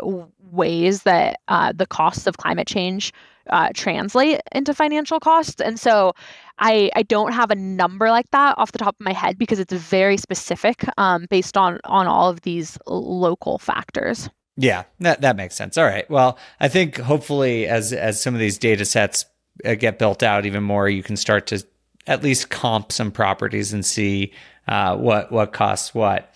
ways 0.53 1.03
that 1.03 1.39
uh, 1.47 1.73
the 1.73 1.85
costs 1.85 2.27
of 2.27 2.37
climate 2.37 2.67
change 2.67 3.11
uh, 3.49 3.69
translate 3.73 4.39
into 4.51 4.73
financial 4.73 5.19
costs. 5.19 5.61
And 5.61 5.79
so 5.79 6.13
I, 6.59 6.89
I 6.95 7.03
don't 7.03 7.33
have 7.33 7.51
a 7.51 7.55
number 7.55 8.09
like 8.09 8.29
that 8.31 8.55
off 8.57 8.71
the 8.71 8.77
top 8.77 8.95
of 8.99 9.05
my 9.05 9.13
head 9.13 9.37
because 9.37 9.59
it's 9.59 9.73
very 9.73 10.17
specific 10.17 10.85
um, 10.97 11.27
based 11.29 11.57
on 11.57 11.79
on 11.83 12.07
all 12.07 12.29
of 12.29 12.41
these 12.41 12.77
local 12.87 13.57
factors. 13.57 14.29
Yeah, 14.55 14.83
that 14.99 15.21
that 15.21 15.35
makes 15.35 15.55
sense. 15.55 15.77
All 15.77 15.85
right. 15.85 16.09
Well, 16.09 16.37
I 16.59 16.67
think 16.67 16.97
hopefully 16.97 17.67
as 17.67 17.91
as 17.91 18.21
some 18.21 18.33
of 18.33 18.39
these 18.39 18.57
data 18.57 18.85
sets 18.85 19.25
uh, 19.65 19.75
get 19.75 19.99
built 19.99 20.23
out 20.23 20.45
even 20.45 20.63
more, 20.63 20.87
you 20.87 21.03
can 21.03 21.17
start 21.17 21.47
to 21.47 21.65
at 22.05 22.23
least 22.23 22.49
comp 22.49 22.91
some 22.91 23.11
properties 23.11 23.73
and 23.73 23.85
see 23.85 24.31
uh, 24.67 24.95
what 24.95 25.31
what 25.31 25.53
costs 25.53 25.93
what. 25.93 26.33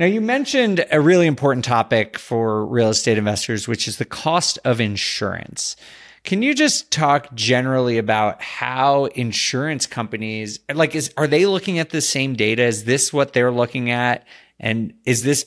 Now, 0.00 0.06
you 0.06 0.22
mentioned 0.22 0.86
a 0.90 0.98
really 0.98 1.26
important 1.26 1.62
topic 1.62 2.18
for 2.18 2.64
real 2.64 2.88
estate 2.88 3.18
investors, 3.18 3.68
which 3.68 3.86
is 3.86 3.98
the 3.98 4.06
cost 4.06 4.58
of 4.64 4.80
insurance. 4.80 5.76
Can 6.24 6.40
you 6.40 6.54
just 6.54 6.90
talk 6.90 7.34
generally 7.34 7.98
about 7.98 8.40
how 8.40 9.04
insurance 9.04 9.86
companies 9.86 10.58
like 10.72 10.94
is 10.94 11.12
are 11.18 11.26
they 11.26 11.44
looking 11.44 11.78
at 11.78 11.90
the 11.90 12.00
same 12.00 12.34
data? 12.34 12.62
Is 12.62 12.84
this 12.84 13.12
what 13.12 13.34
they're 13.34 13.52
looking 13.52 13.90
at? 13.90 14.26
And 14.58 14.94
is 15.04 15.22
this 15.22 15.44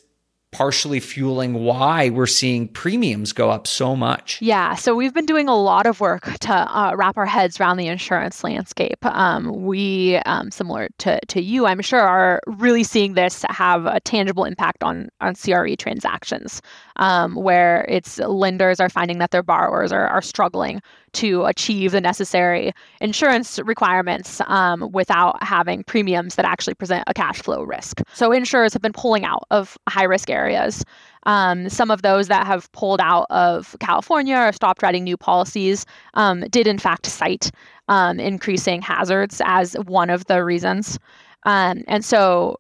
partially 0.54 1.00
fueling 1.00 1.56
why 1.56 2.10
we're 2.10 2.28
seeing 2.28 2.68
premiums 2.68 3.34
go 3.34 3.50
up 3.50 3.68
so 3.68 3.96
much. 3.96 4.42
Yeah, 4.42 4.76
so 4.76 4.96
we've 4.96 5.14
been 5.14 5.26
doing 5.26 5.50
a 5.50 5.56
lot 5.56 5.86
of 5.86 6.00
work 6.00 6.38
to 6.40 6.54
uh, 6.54 6.94
wrap 6.96 7.18
our 7.18 7.26
heads 7.26 7.60
around 7.60 7.78
the 7.78 7.88
insurance 7.88 8.44
landscape. 8.44 9.04
Um, 9.06 9.64
we, 9.66 10.18
um, 10.26 10.52
similar 10.52 10.90
to, 11.00 11.20
to 11.28 11.42
you, 11.42 11.66
I'm 11.66 11.82
sure, 11.82 12.02
are 12.02 12.40
really 12.48 12.84
seeing 12.84 13.16
this 13.16 13.44
have 13.50 13.86
a 13.86 14.00
tangible 14.00 14.46
impact 14.46 14.84
on, 14.84 15.10
on 15.20 15.36
CRE 15.36 15.76
transactions, 15.76 16.62
um, 16.98 17.36
where 17.36 17.86
it's 17.90 18.20
lenders 18.20 18.80
are 18.80 18.90
finding 18.90 19.20
that 19.20 19.32
their 19.32 19.44
borrowers 19.44 19.92
are, 19.92 20.08
are 20.08 20.22
struggling 20.22 20.82
to 21.14 21.46
achieve 21.46 21.92
the 21.92 22.02
necessary 22.02 22.72
insurance 23.00 23.60
requirements 23.60 24.42
um, 24.48 24.92
without 24.92 25.42
having 25.44 25.84
premiums 25.84 26.36
that 26.36 26.46
actually 26.46 26.74
present 26.74 27.04
a 27.08 27.14
cash 27.14 27.42
flow 27.42 27.64
risk. 27.64 28.02
So 28.14 28.32
insurers 28.32 28.74
have 28.74 28.82
been 28.82 28.94
pulling 28.94 29.24
out 29.26 29.44
of 29.52 29.78
high 29.88 30.04
risk 30.04 30.30
areas. 30.30 30.84
Um, 31.26 31.70
some 31.70 31.92
of 31.92 32.02
those 32.02 32.28
that 32.28 32.46
have 32.46 32.72
pulled 32.74 33.00
out 33.00 33.28
of 33.30 33.76
California 33.80 34.36
or 34.36 34.52
stopped 34.52 34.82
writing 34.82 35.04
new 35.04 35.18
policies 35.18 35.86
um, 36.16 36.42
did, 36.52 36.68
in 36.68 36.80
fact, 36.80 37.06
cite 37.06 37.52
um, 37.88 38.20
increasing 38.20 38.82
hazards 38.82 39.42
as 39.46 39.74
one 39.86 40.10
of 40.10 40.26
the 40.26 40.44
reasons. 40.44 41.00
Um, 41.46 41.84
and 41.88 42.04
so, 42.04 42.58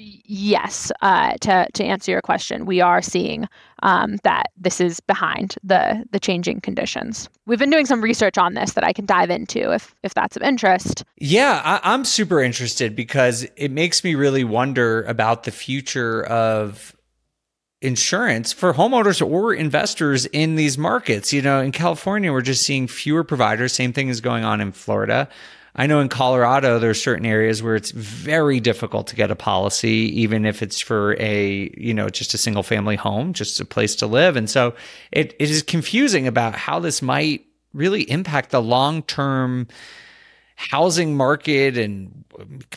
yes, 0.00 0.90
uh, 1.02 1.34
to 1.40 1.66
to 1.72 1.84
answer 1.84 2.10
your 2.10 2.22
question, 2.22 2.66
we 2.66 2.80
are 2.80 3.02
seeing 3.02 3.48
um, 3.82 4.16
that 4.24 4.46
this 4.56 4.80
is 4.80 5.00
behind 5.00 5.56
the 5.62 6.04
the 6.10 6.20
changing 6.20 6.60
conditions. 6.60 7.28
We've 7.46 7.58
been 7.58 7.70
doing 7.70 7.86
some 7.86 8.00
research 8.00 8.38
on 8.38 8.54
this 8.54 8.72
that 8.72 8.84
I 8.84 8.92
can 8.92 9.06
dive 9.06 9.30
into 9.30 9.72
if 9.72 9.94
if 10.02 10.14
that's 10.14 10.36
of 10.36 10.42
interest. 10.42 11.04
Yeah, 11.16 11.60
I, 11.64 11.92
I'm 11.92 12.04
super 12.04 12.40
interested 12.40 12.96
because 12.96 13.46
it 13.56 13.70
makes 13.70 14.02
me 14.04 14.14
really 14.14 14.44
wonder 14.44 15.02
about 15.04 15.44
the 15.44 15.50
future 15.50 16.24
of 16.24 16.96
insurance 17.82 18.52
for 18.52 18.74
homeowners 18.74 19.26
or 19.26 19.54
investors 19.54 20.26
in 20.26 20.56
these 20.56 20.76
markets. 20.76 21.32
You 21.32 21.42
know, 21.42 21.60
in 21.60 21.72
California, 21.72 22.32
we're 22.32 22.42
just 22.42 22.62
seeing 22.62 22.86
fewer 22.86 23.24
providers. 23.24 23.72
Same 23.72 23.92
thing 23.92 24.08
is 24.08 24.20
going 24.20 24.44
on 24.44 24.60
in 24.60 24.72
Florida. 24.72 25.28
I 25.76 25.86
know 25.86 26.00
in 26.00 26.08
Colorado, 26.08 26.78
there 26.78 26.90
are 26.90 26.94
certain 26.94 27.26
areas 27.26 27.62
where 27.62 27.76
it's 27.76 27.92
very 27.92 28.60
difficult 28.60 29.06
to 29.08 29.16
get 29.16 29.30
a 29.30 29.36
policy, 29.36 30.20
even 30.20 30.44
if 30.44 30.62
it's 30.62 30.80
for 30.80 31.16
a, 31.20 31.72
you 31.76 31.94
know, 31.94 32.08
just 32.08 32.34
a 32.34 32.38
single 32.38 32.62
family 32.62 32.96
home, 32.96 33.32
just 33.32 33.60
a 33.60 33.64
place 33.64 33.94
to 33.96 34.06
live. 34.06 34.36
And 34.36 34.50
so 34.50 34.74
it, 35.12 35.34
it 35.38 35.50
is 35.50 35.62
confusing 35.62 36.26
about 36.26 36.54
how 36.54 36.80
this 36.80 37.02
might 37.02 37.46
really 37.72 38.02
impact 38.10 38.50
the 38.50 38.60
long 38.60 39.02
term 39.04 39.68
housing 40.56 41.16
market 41.16 41.78
and 41.78 42.24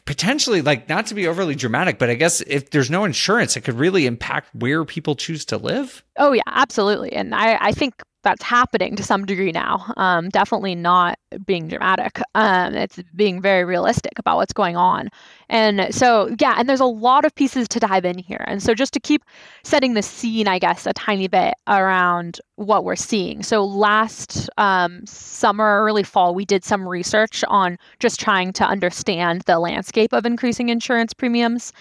potentially 0.05 0.61
like 0.61 0.87
not 0.87 1.05
to 1.05 1.13
be 1.13 1.27
overly 1.27 1.53
dramatic 1.53 1.99
but 1.99 2.09
i 2.09 2.13
guess 2.13 2.39
if 2.47 2.69
there's 2.69 2.89
no 2.89 3.03
insurance 3.03 3.57
it 3.57 3.61
could 3.61 3.73
really 3.73 4.05
impact 4.05 4.47
where 4.55 4.85
people 4.85 5.15
choose 5.15 5.43
to 5.43 5.57
live 5.57 6.01
oh 6.17 6.31
yeah 6.31 6.41
absolutely 6.45 7.11
and 7.11 7.35
i, 7.35 7.57
I 7.59 7.71
think 7.73 8.01
that's 8.23 8.43
happening 8.43 8.95
to 8.95 9.03
some 9.03 9.25
degree 9.25 9.51
now. 9.51 9.93
Um, 9.97 10.29
definitely 10.29 10.75
not 10.75 11.19
being 11.45 11.67
dramatic. 11.67 12.21
Um, 12.35 12.73
it's 12.75 12.99
being 13.15 13.41
very 13.41 13.63
realistic 13.65 14.17
about 14.17 14.37
what's 14.37 14.53
going 14.53 14.75
on. 14.75 15.09
And 15.49 15.93
so, 15.93 16.33
yeah, 16.39 16.55
and 16.57 16.67
there's 16.67 16.79
a 16.79 16.85
lot 16.85 17.25
of 17.25 17.35
pieces 17.35 17.67
to 17.69 17.79
dive 17.79 18.05
in 18.05 18.17
here. 18.17 18.43
And 18.47 18.63
so, 18.63 18.73
just 18.73 18.93
to 18.93 18.99
keep 18.99 19.23
setting 19.63 19.93
the 19.93 20.01
scene, 20.01 20.47
I 20.47 20.59
guess, 20.59 20.87
a 20.87 20.93
tiny 20.93 21.27
bit 21.27 21.53
around 21.67 22.39
what 22.55 22.85
we're 22.85 22.95
seeing. 22.95 23.43
So, 23.43 23.63
last 23.63 24.49
um, 24.57 25.05
summer, 25.05 25.83
early 25.83 26.03
fall, 26.03 26.33
we 26.33 26.45
did 26.45 26.63
some 26.63 26.87
research 26.87 27.43
on 27.47 27.77
just 27.99 28.19
trying 28.19 28.53
to 28.53 28.65
understand 28.65 29.41
the 29.41 29.59
landscape 29.59 30.13
of 30.13 30.25
increasing 30.25 30.69
insurance 30.69 31.13
premiums. 31.13 31.73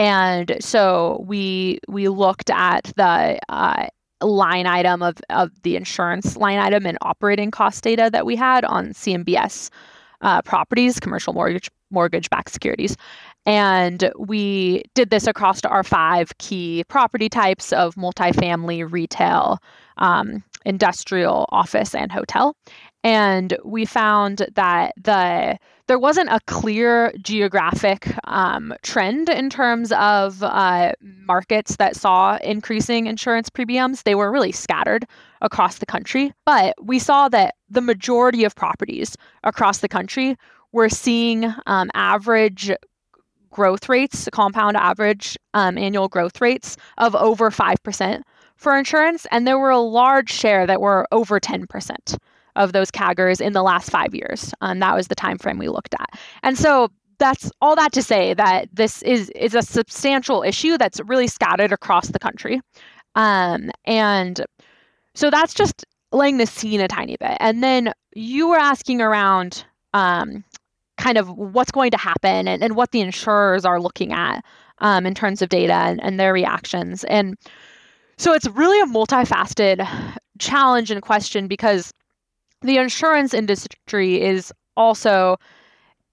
And 0.00 0.56
so 0.60 1.22
we 1.26 1.78
we 1.86 2.08
looked 2.08 2.48
at 2.48 2.84
the 2.96 3.38
uh, 3.50 3.88
line 4.22 4.66
item 4.66 5.02
of, 5.02 5.18
of 5.30 5.50
the 5.62 5.76
insurance 5.76 6.36
line 6.36 6.58
item 6.58 6.86
and 6.86 6.98
operating 7.02 7.50
cost 7.50 7.82
data 7.82 8.10
that 8.12 8.26
we 8.26 8.36
had 8.36 8.64
on 8.64 8.88
CMBS 8.90 9.70
uh, 10.20 10.42
properties, 10.42 11.00
commercial 11.00 11.32
mortgage 11.32 11.70
mortgage 11.90 12.30
backed 12.30 12.50
securities. 12.50 12.96
And 13.46 14.12
we 14.18 14.82
did 14.94 15.10
this 15.10 15.26
across 15.26 15.64
our 15.64 15.82
five 15.82 16.36
key 16.38 16.84
property 16.88 17.28
types 17.28 17.72
of 17.72 17.94
multifamily, 17.94 18.90
retail, 18.90 19.58
um, 19.96 20.44
industrial, 20.64 21.46
office, 21.50 21.94
and 21.94 22.12
hotel. 22.12 22.54
And 23.02 23.56
we 23.64 23.84
found 23.84 24.46
that 24.54 24.92
the 24.96 25.58
there 25.86 25.98
wasn't 25.98 26.30
a 26.30 26.38
clear 26.46 27.12
geographic 27.20 28.14
um, 28.28 28.72
trend 28.82 29.28
in 29.28 29.50
terms 29.50 29.90
of 29.92 30.40
uh, 30.40 30.92
markets 31.00 31.76
that 31.76 31.96
saw 31.96 32.36
increasing 32.44 33.06
insurance 33.06 33.50
premiums. 33.50 34.04
They 34.04 34.14
were 34.14 34.30
really 34.30 34.52
scattered 34.52 35.04
across 35.40 35.78
the 35.78 35.86
country, 35.86 36.32
but 36.46 36.76
we 36.80 37.00
saw 37.00 37.28
that 37.30 37.56
the 37.68 37.80
majority 37.80 38.44
of 38.44 38.54
properties 38.54 39.16
across 39.42 39.78
the 39.78 39.88
country 39.88 40.36
were 40.70 40.88
seeing 40.88 41.52
um, 41.66 41.90
average 41.94 42.70
growth 43.50 43.88
rates, 43.88 44.28
compound 44.32 44.76
average 44.76 45.36
um, 45.54 45.76
annual 45.76 46.08
growth 46.08 46.40
rates 46.40 46.76
of 46.98 47.16
over 47.16 47.50
5% 47.50 48.22
for 48.54 48.76
insurance, 48.76 49.26
and 49.32 49.46
there 49.46 49.58
were 49.58 49.70
a 49.70 49.80
large 49.80 50.30
share 50.30 50.66
that 50.66 50.80
were 50.80 51.06
over 51.10 51.40
10% 51.40 52.16
of 52.62 52.72
those 52.72 52.90
CAGRs 52.90 53.40
in 53.40 53.52
the 53.52 53.62
last 53.62 53.90
five 53.90 54.14
years. 54.14 54.52
And 54.60 54.82
that 54.82 54.94
was 54.94 55.08
the 55.08 55.14
time 55.14 55.38
frame 55.38 55.58
we 55.58 55.68
looked 55.68 55.94
at. 55.94 56.18
And 56.42 56.58
so 56.58 56.90
that's 57.18 57.50
all 57.60 57.76
that 57.76 57.92
to 57.92 58.02
say 58.02 58.34
that 58.34 58.68
this 58.72 59.02
is 59.02 59.30
is 59.30 59.54
a 59.54 59.62
substantial 59.62 60.42
issue 60.42 60.78
that's 60.78 61.00
really 61.00 61.26
scattered 61.26 61.72
across 61.72 62.08
the 62.08 62.18
country. 62.18 62.60
Um, 63.14 63.70
and 63.84 64.44
so 65.14 65.30
that's 65.30 65.54
just 65.54 65.84
laying 66.12 66.38
the 66.38 66.46
scene 66.46 66.80
a 66.80 66.88
tiny 66.88 67.16
bit. 67.18 67.36
And 67.40 67.62
then 67.62 67.92
you 68.14 68.48
were 68.48 68.58
asking 68.58 69.00
around 69.00 69.64
um, 69.94 70.44
kind 70.96 71.18
of 71.18 71.28
what's 71.30 71.70
going 71.70 71.90
to 71.90 71.96
happen 71.96 72.48
and, 72.48 72.62
and 72.62 72.76
what 72.76 72.92
the 72.92 73.00
insurers 73.00 73.64
are 73.64 73.80
looking 73.80 74.12
at 74.12 74.44
um, 74.78 75.06
in 75.06 75.14
terms 75.14 75.42
of 75.42 75.48
data 75.48 75.72
and, 75.72 76.02
and 76.02 76.18
their 76.18 76.32
reactions. 76.32 77.04
And 77.04 77.36
so 78.18 78.32
it's 78.32 78.46
really 78.48 78.80
a 78.80 78.86
multifaceted 78.86 79.86
challenge 80.38 80.90
and 80.90 81.02
question 81.02 81.48
because 81.48 81.92
the 82.62 82.78
insurance 82.78 83.34
industry 83.34 84.20
is 84.20 84.52
also 84.76 85.36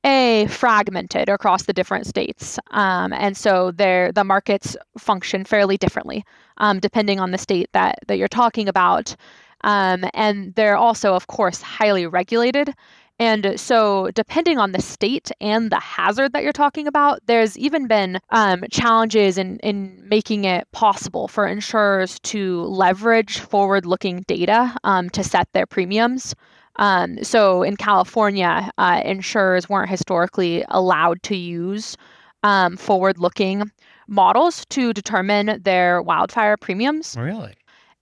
a 0.06 0.46
fragmented 0.50 1.28
across 1.30 1.64
the 1.64 1.74
different 1.74 2.06
states 2.06 2.60
um, 2.72 3.12
and 3.14 3.36
so 3.36 3.72
there 3.72 4.12
the 4.12 4.24
markets 4.24 4.78
function 4.98 5.44
fairly 5.44 5.78
differently 5.78 6.24
um, 6.58 6.80
depending 6.80 7.20
on 7.20 7.32
the 7.32 7.38
state 7.38 7.70
that 7.74 7.96
that 8.08 8.18
you're 8.18 8.28
talking 8.28 8.70
about 8.70 9.16
Um, 9.64 10.06
and 10.14 10.54
they're 10.56 10.78
also, 10.78 11.16
of 11.16 11.28
course, 11.28 11.62
highly 11.64 12.06
regulated. 12.08 12.74
And 13.20 13.60
so, 13.60 14.12
depending 14.14 14.60
on 14.60 14.74
the 14.74 14.82
state 14.82 15.32
and 15.42 15.72
the 15.72 15.80
hazard 15.80 16.34
that 16.34 16.44
you're 16.44 16.54
talking 16.54 16.86
about, 16.86 17.20
there's 17.26 17.58
even 17.58 17.88
been 17.88 18.20
um, 18.30 18.64
challenges 18.70 19.40
in, 19.40 19.58
in 19.60 20.00
making 20.08 20.46
it 20.46 20.68
possible 20.72 21.28
for 21.28 21.48
insurers 21.48 22.20
to 22.22 22.62
leverage 22.64 23.40
forward 23.40 23.88
looking 23.88 24.24
data 24.28 24.76
um, 24.84 25.10
to 25.12 25.24
set 25.24 25.52
their 25.54 25.66
premiums. 25.66 26.36
Um, 26.76 27.24
so, 27.24 27.64
in 27.64 27.76
California, 27.76 28.70
uh, 28.78 29.02
insurers 29.04 29.68
weren't 29.68 29.90
historically 29.90 30.64
allowed 30.70 31.24
to 31.24 31.36
use 31.36 31.98
um, 32.44 32.78
forward 32.78 33.18
looking 33.18 33.64
models 34.08 34.64
to 34.70 34.94
determine 34.94 35.60
their 35.64 36.04
wildfire 36.04 36.56
premiums. 36.56 37.16
Really? 37.18 37.56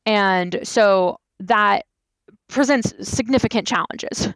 And 0.06 0.60
so, 0.62 1.22
that 1.40 1.86
presents 2.50 2.94
significant 3.02 3.66
challenges. 3.66 4.34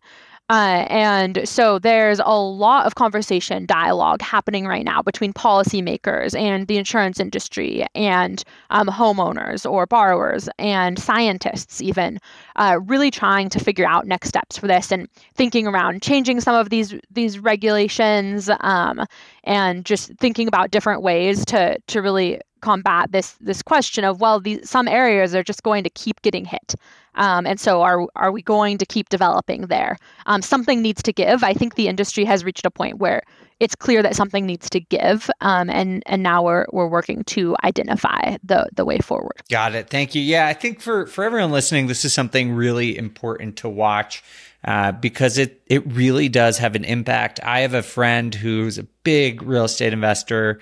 Uh, 0.50 0.86
and 0.90 1.48
so 1.48 1.78
there's 1.78 2.20
a 2.26 2.40
lot 2.40 2.88
of 2.88 2.96
conversation, 2.96 3.68
dialogue 3.68 4.22
happening 4.22 4.66
right 4.66 4.84
now 4.84 5.02
between 5.02 5.32
policymakers 5.32 6.38
and 6.38 6.68
the 6.68 6.78
insurance 6.78 7.20
industry 7.20 7.86
and 7.94 8.44
um, 8.72 8.88
homeowners 8.88 9.70
or 9.70 9.86
borrowers 9.86 10.50
and 10.58 10.98
scientists, 10.98 11.82
even 11.82 12.20
uh, 12.56 12.80
really 12.86 13.12
trying 13.12 13.48
to 13.50 13.60
figure 13.60 13.88
out 13.88 14.08
next 14.08 14.30
steps 14.30 14.58
for 14.58 14.68
this 14.68 14.92
and 14.92 15.08
thinking 15.36 15.68
around 15.68 16.02
changing 16.02 16.42
some 16.42 16.56
of 16.56 16.70
these 16.70 16.96
these 17.12 17.38
regulations 17.38 18.50
um, 18.62 19.06
and 19.43 19.86
just 19.86 20.12
thinking 20.19 20.47
about 20.47 20.71
different 20.71 21.02
ways 21.02 21.45
to 21.45 21.78
to 21.88 22.02
really 22.02 22.39
combat 22.62 23.12
this 23.12 23.34
this 23.39 23.62
question 23.62 24.04
of 24.04 24.19
well 24.19 24.39
these 24.39 24.69
some 24.69 24.88
areas 24.88 25.34
are 25.34 25.43
just 25.43 25.63
going 25.63 25.84
to 25.84 25.89
keep 25.89 26.21
getting 26.21 26.45
hit. 26.45 26.75
Um, 27.15 27.45
and 27.45 27.60
so 27.60 27.82
are 27.82 28.08
are 28.15 28.32
we 28.32 28.41
going 28.41 28.78
to 28.78 28.86
keep 28.86 29.10
developing 29.10 29.63
there? 29.63 29.97
Um, 30.25 30.41
something 30.41 30.82
needs 30.82 31.02
to 31.04 31.13
give. 31.13 31.43
I 31.43 31.54
think 31.54 31.75
the 31.75 31.88
industry 31.88 32.25
has 32.25 32.43
reached 32.43 32.65
a 32.65 32.71
point 32.71 32.97
where 32.97 33.23
it's 33.60 33.75
clear 33.75 34.02
that 34.02 34.15
something 34.15 34.45
needs 34.45 34.69
to 34.69 34.80
give 34.80 35.30
um, 35.41 35.69
and 35.69 36.04
and 36.06 36.23
now 36.23 36.43
we're 36.43 36.65
we're 36.71 36.88
working 36.88 37.23
to 37.25 37.56
identify 37.63 38.38
the 38.43 38.69
the 38.73 38.86
way 38.86 38.99
forward. 38.99 39.41
Got 39.49 39.75
it. 39.75 39.89
Thank 39.89 40.15
you. 40.15 40.21
Yeah 40.21 40.47
i 40.47 40.54
think 40.54 40.82
for 40.82 41.06
for 41.08 41.23
everyone 41.23 41.52
listening 41.52 41.88
this 41.88 42.06
is 42.06 42.13
something 42.13 42.54
really 42.54 42.97
important 42.97 43.56
to 43.58 43.69
watch 43.69 44.23
uh, 44.63 44.91
because 44.91 45.38
it 45.38 45.62
it 45.67 45.86
really 45.91 46.30
does 46.30 46.58
have 46.58 46.76
an 46.76 46.84
impact 46.84 47.39
i 47.43 47.62
have 47.62 47.74
a 47.74 47.84
friend 47.84 48.36
who's 48.36 48.78
a 48.78 48.84
big 49.04 49.41
real 49.41 49.65
estate 49.65 49.93
investor 49.93 50.60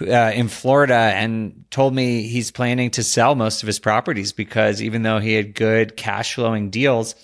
uh, 0.00 0.32
in 0.34 0.48
Florida 0.48 0.94
and 0.94 1.64
told 1.70 1.94
me 1.94 2.22
he's 2.22 2.50
planning 2.50 2.90
to 2.90 3.02
sell 3.02 3.34
most 3.34 3.62
of 3.62 3.66
his 3.66 3.78
properties 3.78 4.32
because 4.32 4.82
even 4.82 5.02
though 5.02 5.18
he 5.18 5.34
had 5.34 5.54
good 5.54 5.96
cash 5.96 6.34
flowing 6.34 6.70
deals, 6.70 7.14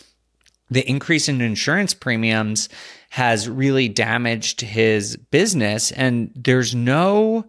the 0.71 0.87
increase 0.88 1.29
in 1.29 1.40
insurance 1.40 1.94
premiums 1.94 2.68
has 3.11 3.49
really 3.49 3.88
damaged 3.88 4.61
his 4.61 5.16
business. 5.16 5.92
And 5.92 6.31
there's 6.35 6.75
no 6.75 7.47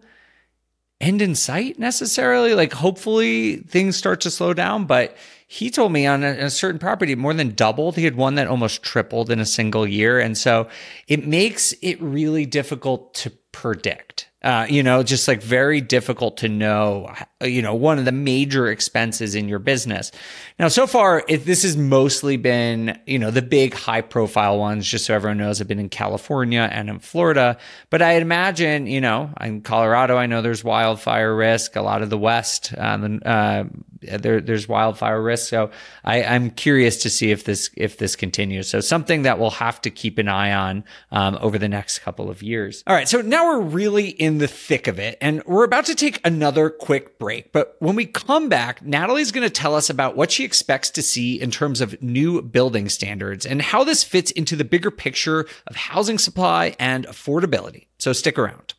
end 1.00 1.20
in 1.20 1.34
sight 1.34 1.78
necessarily. 1.78 2.54
Like, 2.54 2.72
hopefully 2.72 3.56
things 3.56 3.96
start 3.96 4.22
to 4.22 4.30
slow 4.30 4.54
down, 4.54 4.86
but 4.86 5.16
he 5.52 5.68
told 5.68 5.90
me 5.90 6.06
on 6.06 6.22
a, 6.22 6.44
a, 6.44 6.48
certain 6.48 6.78
property 6.78 7.16
more 7.16 7.34
than 7.34 7.56
doubled. 7.56 7.96
He 7.96 8.04
had 8.04 8.14
one 8.14 8.36
that 8.36 8.46
almost 8.46 8.84
tripled 8.84 9.32
in 9.32 9.40
a 9.40 9.44
single 9.44 9.84
year. 9.84 10.20
And 10.20 10.38
so 10.38 10.68
it 11.08 11.26
makes 11.26 11.74
it 11.82 12.00
really 12.00 12.46
difficult 12.46 13.14
to 13.14 13.30
predict. 13.50 14.29
Uh, 14.42 14.66
you 14.70 14.82
know, 14.82 15.02
just 15.02 15.28
like 15.28 15.42
very 15.42 15.82
difficult 15.82 16.38
to 16.38 16.48
know, 16.48 17.14
you 17.42 17.60
know, 17.60 17.74
one 17.74 17.98
of 17.98 18.06
the 18.06 18.12
major 18.12 18.68
expenses 18.68 19.34
in 19.34 19.50
your 19.50 19.58
business. 19.58 20.10
Now, 20.58 20.68
so 20.68 20.86
far, 20.86 21.22
this 21.28 21.62
has 21.62 21.76
mostly 21.76 22.38
been, 22.38 22.98
you 23.06 23.18
know, 23.18 23.30
the 23.30 23.42
big 23.42 23.74
high 23.74 24.00
profile 24.00 24.58
ones, 24.58 24.86
just 24.86 25.04
so 25.04 25.14
everyone 25.14 25.36
knows, 25.36 25.58
have 25.58 25.68
been 25.68 25.78
in 25.78 25.90
California 25.90 26.66
and 26.72 26.88
in 26.88 27.00
Florida. 27.00 27.58
But 27.90 28.00
I 28.00 28.12
imagine, 28.12 28.86
you 28.86 29.02
know, 29.02 29.30
in 29.42 29.60
Colorado, 29.60 30.16
I 30.16 30.24
know 30.24 30.40
there's 30.40 30.64
wildfire 30.64 31.36
risk. 31.36 31.76
A 31.76 31.82
lot 31.82 32.00
of 32.00 32.08
the 32.08 32.16
West, 32.16 32.72
um, 32.78 33.20
uh, 33.26 33.64
there, 34.00 34.40
there's 34.40 34.68
wildfire 34.68 35.20
risk. 35.20 35.48
So 35.48 35.70
I, 36.04 36.22
am 36.22 36.50
curious 36.50 37.02
to 37.02 37.10
see 37.10 37.30
if 37.30 37.44
this 37.44 37.70
if 37.76 37.98
this 37.98 38.16
continues. 38.16 38.68
So 38.68 38.80
something 38.80 39.22
that 39.22 39.38
we'll 39.38 39.50
have 39.50 39.80
to 39.82 39.90
keep 39.90 40.16
an 40.18 40.28
eye 40.28 40.52
on 40.52 40.84
um, 41.10 41.38
over 41.40 41.58
the 41.58 41.68
next 41.68 41.98
couple 41.98 42.30
of 42.30 42.42
years. 42.42 42.82
All 42.86 42.94
right, 42.94 43.08
so 43.08 43.20
now 43.20 43.46
we're 43.46 43.60
really 43.60 44.08
in 44.08 44.29
the 44.38 44.48
thick 44.48 44.86
of 44.86 44.98
it, 44.98 45.18
and 45.20 45.42
we're 45.44 45.64
about 45.64 45.84
to 45.86 45.94
take 45.94 46.20
another 46.24 46.70
quick 46.70 47.18
break. 47.18 47.52
But 47.52 47.76
when 47.78 47.96
we 47.96 48.06
come 48.06 48.48
back, 48.48 48.82
Natalie's 48.82 49.32
going 49.32 49.46
to 49.46 49.50
tell 49.50 49.74
us 49.74 49.90
about 49.90 50.16
what 50.16 50.30
she 50.30 50.44
expects 50.44 50.90
to 50.90 51.02
see 51.02 51.40
in 51.40 51.50
terms 51.50 51.80
of 51.80 52.00
new 52.02 52.42
building 52.42 52.88
standards 52.88 53.44
and 53.44 53.62
how 53.62 53.84
this 53.84 54.04
fits 54.04 54.30
into 54.30 54.56
the 54.56 54.64
bigger 54.64 54.90
picture 54.90 55.46
of 55.66 55.76
housing 55.76 56.18
supply 56.18 56.74
and 56.78 57.06
affordability. 57.06 57.86
So 57.98 58.12
stick 58.12 58.38
around. 58.38 58.74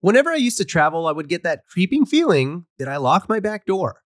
Whenever 0.00 0.30
I 0.30 0.36
used 0.36 0.58
to 0.58 0.64
travel, 0.64 1.06
I 1.08 1.12
would 1.12 1.28
get 1.28 1.42
that 1.42 1.66
creeping 1.66 2.06
feeling 2.06 2.66
that 2.78 2.88
I 2.88 2.98
locked 2.98 3.28
my 3.28 3.40
back 3.40 3.66
door. 3.66 4.02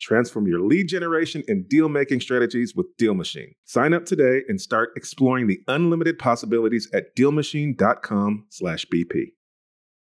Transform 0.00 0.46
your 0.46 0.60
lead 0.60 0.88
generation 0.88 1.42
and 1.48 1.68
deal 1.68 1.88
making 1.88 2.20
strategies 2.20 2.74
with 2.74 2.86
Deal 2.96 3.14
Machine. 3.14 3.54
Sign 3.64 3.94
up 3.94 4.04
today 4.04 4.42
and 4.48 4.60
start 4.60 4.90
exploring 4.96 5.46
the 5.46 5.60
unlimited 5.68 6.18
possibilities 6.18 6.88
at 6.92 7.14
dealmachine.com/bp. 7.16 9.32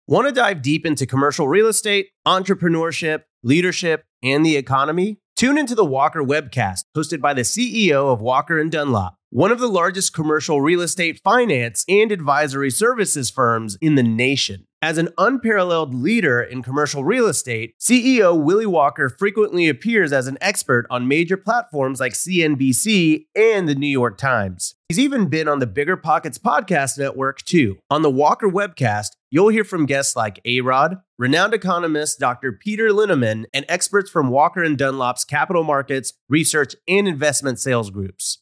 Want 0.08 0.26
to 0.26 0.34
dive 0.34 0.62
deep 0.62 0.84
into 0.84 1.06
commercial 1.06 1.46
real 1.46 1.68
estate, 1.68 2.08
entrepreneurship, 2.26 3.22
leadership, 3.42 4.04
and 4.22 4.44
the 4.44 4.56
economy? 4.56 5.18
Tune 5.36 5.56
into 5.56 5.74
the 5.74 5.84
Walker 5.84 6.22
webcast 6.22 6.84
hosted 6.96 7.20
by 7.20 7.34
the 7.34 7.42
CEO 7.42 8.12
of 8.12 8.20
Walker 8.20 8.58
and 8.58 8.70
Dunlop, 8.70 9.14
one 9.34 9.50
of 9.50 9.58
the 9.58 9.66
largest 9.66 10.12
commercial 10.12 10.60
real 10.60 10.82
estate 10.82 11.18
finance 11.24 11.86
and 11.88 12.12
advisory 12.12 12.70
services 12.70 13.30
firms 13.30 13.78
in 13.80 13.94
the 13.94 14.02
nation. 14.02 14.66
As 14.82 14.98
an 14.98 15.08
unparalleled 15.16 15.94
leader 15.94 16.42
in 16.42 16.62
commercial 16.62 17.02
real 17.02 17.26
estate, 17.26 17.74
CEO 17.80 18.38
Willie 18.38 18.66
Walker 18.66 19.08
frequently 19.08 19.68
appears 19.68 20.12
as 20.12 20.26
an 20.26 20.36
expert 20.42 20.86
on 20.90 21.08
major 21.08 21.38
platforms 21.38 21.98
like 21.98 22.12
CNBC 22.12 23.24
and 23.34 23.66
the 23.66 23.74
New 23.74 23.86
York 23.86 24.18
Times. 24.18 24.74
He's 24.90 24.98
even 24.98 25.30
been 25.30 25.48
on 25.48 25.60
the 25.60 25.66
Bigger 25.66 25.96
Pockets 25.96 26.36
podcast 26.36 26.98
network 26.98 27.40
too. 27.40 27.78
On 27.88 28.02
the 28.02 28.10
Walker 28.10 28.48
webcast, 28.48 29.12
you'll 29.30 29.48
hear 29.48 29.64
from 29.64 29.86
guests 29.86 30.14
like 30.14 30.40
A-Rod, 30.44 30.98
renowned 31.16 31.54
economist 31.54 32.18
Dr. 32.18 32.52
Peter 32.52 32.90
Linneman, 32.90 33.46
and 33.54 33.64
experts 33.66 34.10
from 34.10 34.28
Walker 34.28 34.62
and 34.62 34.76
Dunlop's 34.76 35.24
capital 35.24 35.64
markets, 35.64 36.12
research, 36.28 36.76
and 36.86 37.08
investment 37.08 37.58
sales 37.58 37.88
groups. 37.88 38.41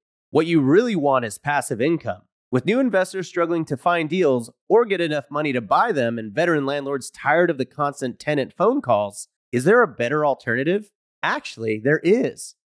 What 0.33 0.45
you 0.45 0.61
really 0.61 0.95
want 0.95 1.25
is 1.25 1.37
passive 1.37 1.81
income. 1.81 2.21
With 2.51 2.65
new 2.65 2.79
investors 2.79 3.27
struggling 3.27 3.65
to 3.65 3.75
find 3.75 4.09
deals 4.09 4.49
or 4.69 4.85
get 4.85 5.01
enough 5.01 5.25
money 5.29 5.51
to 5.51 5.59
buy 5.59 5.91
them 5.91 6.17
and 6.17 6.31
veteran 6.31 6.65
landlords 6.65 7.11
tired 7.11 7.49
of 7.49 7.57
the 7.57 7.65
constant 7.65 8.17
tenant 8.17 8.53
phone 8.53 8.81
calls, 8.81 9.27
is 9.51 9.65
there 9.65 9.81
a 9.81 9.89
better 9.89 10.25
alternative? 10.25 10.89
Actually, 11.21 11.81
there 11.83 11.99
is. 12.01 12.55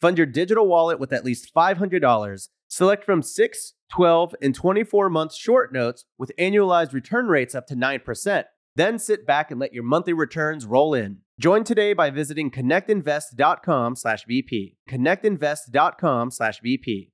Fund 0.00 0.16
your 0.16 0.26
digital 0.26 0.66
wallet 0.66 0.98
with 0.98 1.12
at 1.12 1.24
least 1.24 1.54
$500. 1.54 2.48
Select 2.68 3.04
from 3.04 3.22
6, 3.22 3.74
12, 3.90 4.34
and 4.40 4.54
24 4.54 5.10
month 5.10 5.34
short 5.34 5.72
notes 5.72 6.04
with 6.18 6.32
annualized 6.38 6.92
return 6.92 7.26
rates 7.26 7.54
up 7.54 7.66
to 7.66 7.76
9%. 7.76 8.44
Then 8.76 8.98
sit 8.98 9.26
back 9.26 9.50
and 9.50 9.60
let 9.60 9.74
your 9.74 9.82
monthly 9.82 10.12
returns 10.12 10.64
roll 10.64 10.94
in. 10.94 11.18
Join 11.38 11.64
today 11.64 11.92
by 11.92 12.10
visiting 12.10 12.50
connectinvest.com/vp. 12.50 14.76
connectinvest.com/bp. 14.88 17.10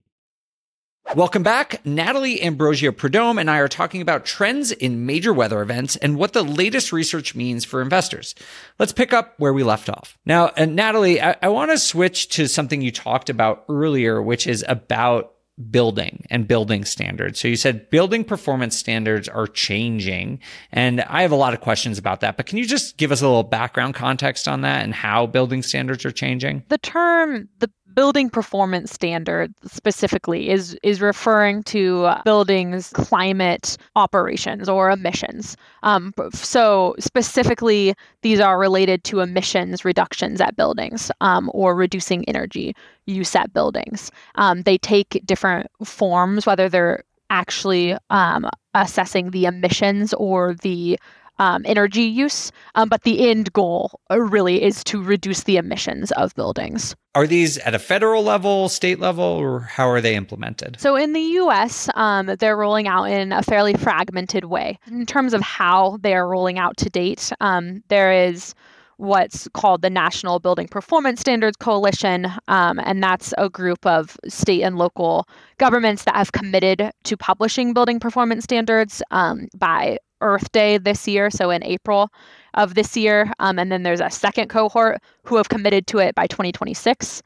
Welcome 1.15 1.45
back. 1.45 1.85
Natalie 1.87 2.43
Ambrosio 2.43 2.91
Preudhomme 2.91 3.39
and 3.39 3.49
I 3.49 3.59
are 3.59 3.69
talking 3.69 4.03
about 4.03 4.27
trends 4.27 4.73
in 4.73 5.07
major 5.07 5.33
weather 5.33 5.63
events 5.63 5.97
and 5.97 6.19
what 6.19 6.33
the 6.33 6.43
latest 6.43 6.93
research 6.93 7.35
means 7.35 7.65
for 7.65 7.81
investors. 7.81 8.35
Let's 8.79 8.93
pick 8.93 9.13
up 9.13 9.35
where 9.39 9.53
we 9.53 9.63
left 9.63 9.89
off. 9.89 10.19
Now, 10.27 10.51
uh, 10.57 10.67
Natalie, 10.67 11.23
I, 11.23 11.37
I 11.41 11.49
want 11.49 11.71
to 11.71 11.79
switch 11.79 12.29
to 12.31 12.49
something 12.49 12.83
you 12.83 12.91
talked 12.91 13.31
about 13.31 13.65
earlier, 13.69 14.21
which 14.21 14.47
is 14.47 14.65
about 14.69 15.33
building 15.71 16.27
and 16.29 16.47
building 16.47 16.85
standards. 16.85 17.41
So 17.41 17.49
you 17.49 17.57
said 17.57 17.89
building 17.89 18.25
performance 18.25 18.77
standards 18.77 19.29
are 19.29 19.47
changing. 19.47 20.41
And 20.73 21.01
I 21.03 21.23
have 21.23 21.33
a 21.33 21.37
lot 21.37 21.55
of 21.55 21.61
questions 21.61 21.99
about 21.99 22.21
that, 22.21 22.37
but 22.37 22.47
can 22.47 22.59
you 22.59 22.67
just 22.67 22.99
give 22.99 23.11
us 23.11 23.23
a 23.23 23.27
little 23.27 23.43
background 23.43 23.95
context 23.95 24.49
on 24.49 24.61
that 24.63 24.85
and 24.85 24.93
how 24.93 25.27
building 25.27 25.63
standards 25.63 26.05
are 26.05 26.11
changing? 26.11 26.65
The 26.69 26.79
term, 26.79 27.49
the 27.61 27.71
building 27.97 28.31
performance 28.31 28.93
standard 28.93 29.53
specifically 29.65 30.51
is 30.51 30.79
is 30.85 31.01
referring 31.01 31.63
to 31.65 32.13
buildings 32.25 32.91
climate 32.91 33.77
operations 33.97 34.69
or 34.69 34.91
emissions. 34.91 35.57
Um, 35.83 36.13
so 36.33 36.95
specifically 37.01 37.95
these 38.23 38.39
are 38.39 38.59
related 38.59 39.03
to 39.05 39.21
emissions 39.21 39.85
reductions 39.85 40.41
at 40.41 40.55
buildings 40.57 41.11
um, 41.21 41.51
or 41.55 41.75
reducing 41.75 42.25
energy 42.29 42.77
use 43.07 43.35
at 43.35 43.53
buildings. 43.53 44.13
Um, 44.37 44.63
they 44.63 44.79
take 44.79 45.21
different 45.25 45.69
forms 45.83 46.47
whether 46.47 46.69
they're 46.69 47.03
actually 47.31 47.97
um, 48.11 48.49
assessing 48.75 49.31
the 49.31 49.47
emissions 49.47 50.15
or 50.15 50.55
the 50.55 50.99
um, 51.39 51.63
energy 51.65 52.03
use, 52.03 52.53
um, 52.75 52.89
but 52.89 53.03
the 53.03 53.29
end 53.29 53.53
goal 53.53 54.01
uh, 54.11 54.21
really 54.21 54.63
is 54.63 54.83
to 54.85 55.03
reduce 55.03 55.45
the 55.45 55.57
emissions 55.57 56.13
of 56.13 56.35
buildings. 56.35 56.95
Are 57.15 57.27
these 57.27 57.59
at 57.59 57.75
a 57.75 57.79
federal 57.79 58.23
level, 58.23 58.69
state 58.69 59.01
level, 59.01 59.25
or 59.25 59.61
how 59.61 59.89
are 59.89 60.01
they 60.01 60.15
implemented? 60.15 60.77
So 60.79 60.97
in 60.97 61.13
the 61.13 61.21
US, 61.21 61.89
um, 61.95 62.27
they're 62.39 62.57
rolling 62.57 62.89
out 62.89 63.05
in 63.05 63.33
a 63.33 63.43
fairly 63.43 63.75
fragmented 63.75 64.45
way. 64.45 64.79
In 64.87 65.07
terms 65.07 65.33
of 65.33 65.41
how 65.41 65.99
they 66.03 66.15
are 66.15 66.29
rolling 66.29 66.59
out 66.59 66.77
to 66.79 66.91
date, 66.91 67.33
um, 67.41 67.83
there 67.89 68.13
is 68.13 68.55
what's 68.99 69.47
called 69.53 69.83
the 69.83 69.91
National 69.91 70.39
Building 70.39 70.69
Performance 70.69 71.21
Standards 71.21 71.57
Coalition, 71.57 72.27
um, 72.49 72.79
and 72.81 73.03
that's 73.03 73.35
a 73.39 73.49
group 73.49 73.85
of 73.87 74.17
state 74.27 74.63
and 74.63 74.77
local 74.77 75.29
governments 75.59 76.05
that 76.05 76.17
have 76.17 76.33
committed 76.33 76.91
to 77.05 77.17
publishing 77.17 77.75
building 77.75 78.01
performance 78.01 78.45
standards 78.45 79.03
um, 79.11 79.49
by 79.57 79.99
Earth 80.21 80.51
Day 80.53 80.79
this 80.79 81.07
year, 81.07 81.31
so 81.31 81.51
in 81.51 81.63
April 81.65 82.11
of 82.55 82.75
this 82.75 82.97
year. 82.97 83.33
Um, 83.39 83.59
and 83.59 83.71
then 83.71 83.83
there's 83.83 84.01
a 84.01 84.11
second 84.11 84.49
cohort 84.49 85.03
who 85.25 85.37
have 85.37 85.49
committed 85.49 85.87
to 85.89 85.99
it 85.99 86.15
by 86.15 86.27
2026. 86.27 87.23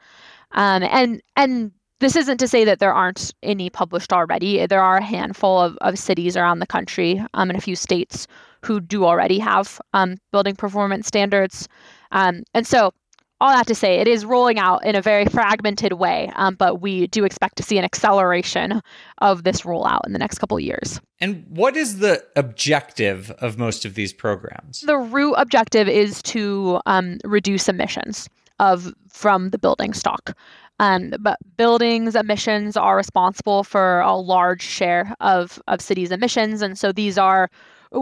Um, 0.53 0.83
and 0.83 1.21
and 1.35 1.71
this 1.99 2.15
isn't 2.15 2.39
to 2.39 2.47
say 2.47 2.65
that 2.65 2.79
there 2.79 2.93
aren't 2.93 3.31
any 3.43 3.69
published 3.69 4.11
already. 4.11 4.65
There 4.65 4.81
are 4.81 4.97
a 4.97 5.03
handful 5.03 5.59
of, 5.59 5.77
of 5.81 5.99
cities 5.99 6.35
around 6.35 6.59
the 6.59 6.67
country 6.67 7.23
um, 7.35 7.49
and 7.49 7.57
a 7.57 7.61
few 7.61 7.75
states 7.75 8.27
who 8.63 8.79
do 8.79 9.05
already 9.05 9.39
have 9.39 9.79
um, 9.93 10.17
building 10.31 10.55
performance 10.55 11.07
standards. 11.07 11.67
Um, 12.11 12.43
and 12.53 12.65
so 12.65 12.91
all 13.41 13.51
that 13.51 13.65
to 13.67 13.75
say, 13.75 13.95
it 13.95 14.07
is 14.07 14.23
rolling 14.23 14.59
out 14.59 14.85
in 14.85 14.95
a 14.95 15.01
very 15.01 15.25
fragmented 15.25 15.93
way, 15.93 16.31
um, 16.35 16.53
but 16.53 16.79
we 16.79 17.07
do 17.07 17.25
expect 17.25 17.57
to 17.57 17.63
see 17.63 17.77
an 17.79 17.83
acceleration 17.83 18.81
of 19.17 19.43
this 19.43 19.61
rollout 19.61 20.01
in 20.05 20.13
the 20.13 20.19
next 20.19 20.37
couple 20.37 20.57
of 20.57 20.63
years. 20.63 21.01
And 21.19 21.43
what 21.49 21.75
is 21.75 21.99
the 21.99 22.23
objective 22.35 23.31
of 23.39 23.57
most 23.57 23.83
of 23.83 23.95
these 23.95 24.13
programs? 24.13 24.81
The 24.81 24.97
root 24.97 25.33
objective 25.33 25.89
is 25.89 26.21
to 26.23 26.79
um, 26.85 27.17
reduce 27.25 27.67
emissions 27.67 28.29
of 28.59 28.93
from 29.09 29.49
the 29.49 29.57
building 29.57 29.93
stock. 29.93 30.37
Um, 30.79 31.13
but 31.19 31.37
buildings 31.57 32.15
emissions 32.15 32.77
are 32.77 32.95
responsible 32.95 33.63
for 33.63 34.01
a 34.01 34.15
large 34.15 34.61
share 34.61 35.15
of, 35.19 35.59
of 35.67 35.81
cities' 35.81 36.11
emissions, 36.11 36.61
and 36.61 36.77
so 36.77 36.91
these 36.91 37.17
are 37.17 37.49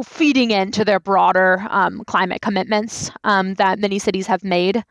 feeding 0.04 0.52
into 0.52 0.86
their 0.86 1.00
broader 1.00 1.66
um, 1.70 2.04
climate 2.06 2.42
commitments 2.42 3.10
um, 3.24 3.56
that 3.56 3.80
many 3.80 4.00
cities 4.00 4.28
have 4.28 4.44
made. 4.44 4.84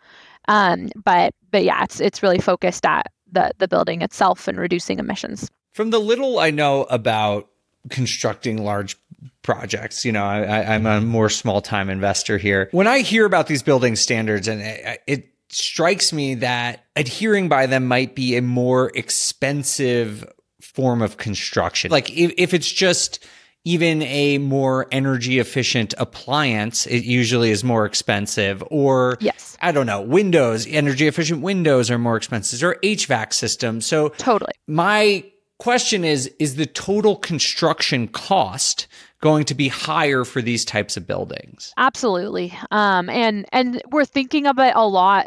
Um, 0.48 0.88
but 0.96 1.34
but 1.50 1.62
yeah, 1.62 1.84
it's 1.84 2.00
it's 2.00 2.22
really 2.22 2.40
focused 2.40 2.84
at 2.84 3.12
the 3.30 3.52
the 3.58 3.68
building 3.68 4.02
itself 4.02 4.48
and 4.48 4.58
reducing 4.58 4.98
emissions. 4.98 5.50
From 5.72 5.90
the 5.90 6.00
little 6.00 6.40
I 6.40 6.50
know 6.50 6.84
about 6.84 7.48
constructing 7.90 8.64
large 8.64 8.96
projects, 9.42 10.04
you 10.04 10.12
know, 10.12 10.24
I, 10.24 10.74
am 10.74 10.86
a 10.86 11.00
more 11.00 11.28
small 11.28 11.60
time 11.60 11.88
investor 11.88 12.38
here. 12.38 12.68
When 12.72 12.86
I 12.86 13.00
hear 13.00 13.24
about 13.24 13.46
these 13.46 13.62
building 13.62 13.94
standards, 13.94 14.48
and 14.48 14.60
it, 14.60 15.02
it 15.06 15.28
strikes 15.50 16.12
me 16.12 16.34
that 16.36 16.84
adhering 16.96 17.48
by 17.48 17.66
them 17.66 17.86
might 17.86 18.14
be 18.14 18.36
a 18.36 18.42
more 18.42 18.90
expensive 18.94 20.26
form 20.60 21.02
of 21.02 21.16
construction. 21.16 21.90
Like 21.90 22.10
if, 22.10 22.32
if 22.36 22.54
it's 22.54 22.70
just 22.70 23.24
even 23.68 24.00
a 24.02 24.38
more 24.38 24.86
energy 24.90 25.38
efficient 25.38 25.92
appliance, 25.98 26.86
it 26.86 27.04
usually 27.04 27.50
is 27.50 27.62
more 27.62 27.84
expensive. 27.84 28.64
Or, 28.70 29.18
yes. 29.20 29.58
I 29.60 29.72
don't 29.72 29.84
know, 29.84 30.00
windows, 30.00 30.66
energy 30.66 31.06
efficient 31.06 31.42
windows 31.42 31.90
are 31.90 31.98
more 31.98 32.16
expensive, 32.16 32.62
or 32.62 32.76
HVAC 32.82 33.34
systems. 33.34 33.84
So, 33.84 34.08
totally. 34.16 34.52
My 34.66 35.22
question 35.58 36.02
is 36.02 36.28
is 36.38 36.54
the 36.54 36.64
total 36.64 37.16
construction 37.16 38.08
cost 38.08 38.86
going 39.20 39.44
to 39.44 39.54
be 39.54 39.68
higher 39.68 40.24
for 40.24 40.40
these 40.40 40.64
types 40.64 40.96
of 40.96 41.06
buildings? 41.06 41.74
Absolutely. 41.76 42.56
Um, 42.70 43.10
and 43.10 43.44
and 43.52 43.82
we're 43.90 44.06
thinking 44.06 44.46
of 44.46 44.58
it 44.58 44.72
a 44.74 44.86
lot 44.88 45.26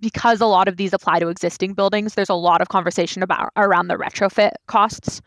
because 0.00 0.40
a 0.40 0.46
lot 0.46 0.68
of 0.68 0.76
these 0.76 0.92
apply 0.92 1.18
to 1.18 1.26
existing 1.26 1.74
buildings. 1.74 2.14
There's 2.14 2.28
a 2.28 2.34
lot 2.34 2.60
of 2.60 2.68
conversation 2.68 3.24
about 3.24 3.50
around 3.56 3.88
the 3.88 3.96
retrofit 3.96 4.52
costs 4.68 5.20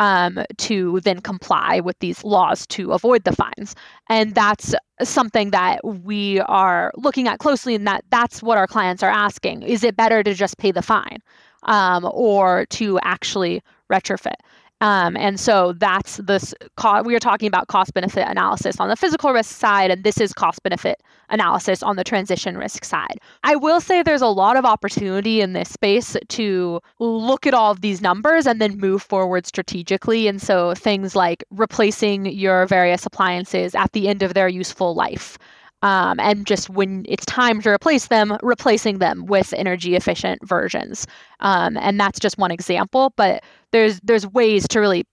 um, 0.00 0.40
to 0.58 1.00
then 1.00 1.20
comply 1.20 1.80
with 1.80 1.98
these 2.00 2.24
laws 2.24 2.66
to 2.68 2.92
avoid 2.92 3.24
the 3.24 3.32
fines. 3.32 3.74
And 4.08 4.34
that's 4.34 4.74
something 5.02 5.50
that 5.50 5.80
we 5.84 6.40
are 6.40 6.92
looking 6.96 7.28
at 7.28 7.38
closely, 7.38 7.74
and 7.74 7.86
that 7.86 8.04
that's 8.10 8.42
what 8.42 8.58
our 8.58 8.66
clients 8.66 9.02
are 9.02 9.10
asking: 9.10 9.62
Is 9.62 9.84
it 9.84 9.96
better 9.96 10.22
to 10.22 10.34
just 10.34 10.58
pay 10.58 10.72
the 10.72 10.82
fine, 10.82 11.18
um, 11.64 12.08
or 12.12 12.66
to 12.66 12.98
actually 13.02 13.62
retrofit? 13.90 14.36
Um, 14.82 15.16
and 15.16 15.38
so 15.38 15.74
that's 15.74 16.16
this. 16.16 16.52
Co- 16.76 17.02
we 17.02 17.14
are 17.14 17.20
talking 17.20 17.46
about 17.46 17.68
cost 17.68 17.94
benefit 17.94 18.26
analysis 18.26 18.80
on 18.80 18.88
the 18.88 18.96
physical 18.96 19.32
risk 19.32 19.56
side, 19.56 19.92
and 19.92 20.02
this 20.02 20.20
is 20.20 20.32
cost 20.32 20.60
benefit 20.64 21.00
analysis 21.30 21.84
on 21.84 21.94
the 21.94 22.02
transition 22.02 22.58
risk 22.58 22.84
side. 22.84 23.18
I 23.44 23.54
will 23.54 23.80
say 23.80 24.02
there's 24.02 24.22
a 24.22 24.26
lot 24.26 24.56
of 24.56 24.64
opportunity 24.64 25.40
in 25.40 25.52
this 25.52 25.70
space 25.70 26.16
to 26.30 26.80
look 26.98 27.46
at 27.46 27.54
all 27.54 27.70
of 27.70 27.80
these 27.80 28.02
numbers 28.02 28.44
and 28.44 28.60
then 28.60 28.76
move 28.76 29.04
forward 29.04 29.46
strategically. 29.46 30.26
And 30.26 30.42
so 30.42 30.74
things 30.74 31.14
like 31.14 31.44
replacing 31.50 32.26
your 32.26 32.66
various 32.66 33.06
appliances 33.06 33.76
at 33.76 33.92
the 33.92 34.08
end 34.08 34.24
of 34.24 34.34
their 34.34 34.48
useful 34.48 34.96
life. 34.96 35.38
Um, 35.82 36.20
and 36.20 36.46
just 36.46 36.70
when 36.70 37.04
it's 37.08 37.26
time 37.26 37.60
to 37.62 37.70
replace 37.70 38.06
them, 38.06 38.36
replacing 38.42 38.98
them 38.98 39.26
with 39.26 39.52
energy 39.54 39.96
efficient 39.96 40.46
versions. 40.46 41.06
Um, 41.40 41.76
and 41.76 41.98
that's 41.98 42.20
just 42.20 42.38
one 42.38 42.52
example, 42.52 43.12
but 43.16 43.42
there's 43.72 44.00
there's 44.00 44.26
ways 44.26 44.68
to 44.68 44.80
really 44.80 45.04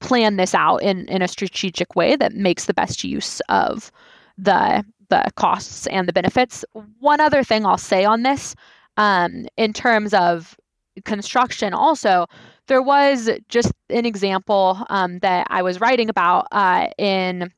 plan 0.00 0.36
this 0.36 0.54
out 0.54 0.78
in, 0.78 1.06
in 1.08 1.22
a 1.22 1.28
strategic 1.28 1.94
way 1.94 2.16
that 2.16 2.34
makes 2.34 2.66
the 2.66 2.74
best 2.74 3.04
use 3.04 3.40
of 3.48 3.90
the 4.38 4.84
the 5.10 5.24
costs 5.36 5.86
and 5.88 6.08
the 6.08 6.12
benefits. 6.12 6.64
One 7.00 7.20
other 7.20 7.44
thing 7.44 7.66
I'll 7.66 7.78
say 7.78 8.04
on 8.04 8.22
this, 8.22 8.54
um, 8.96 9.46
in 9.56 9.72
terms 9.72 10.14
of 10.14 10.56
construction, 11.04 11.74
also 11.74 12.26
there 12.66 12.82
was 12.82 13.28
just 13.48 13.72
an 13.90 14.06
example 14.06 14.84
um, 14.88 15.18
that 15.18 15.46
I 15.50 15.62
was 15.62 15.80
writing 15.80 16.08
about 16.08 16.46
uh, 16.52 16.88
in 16.98 17.52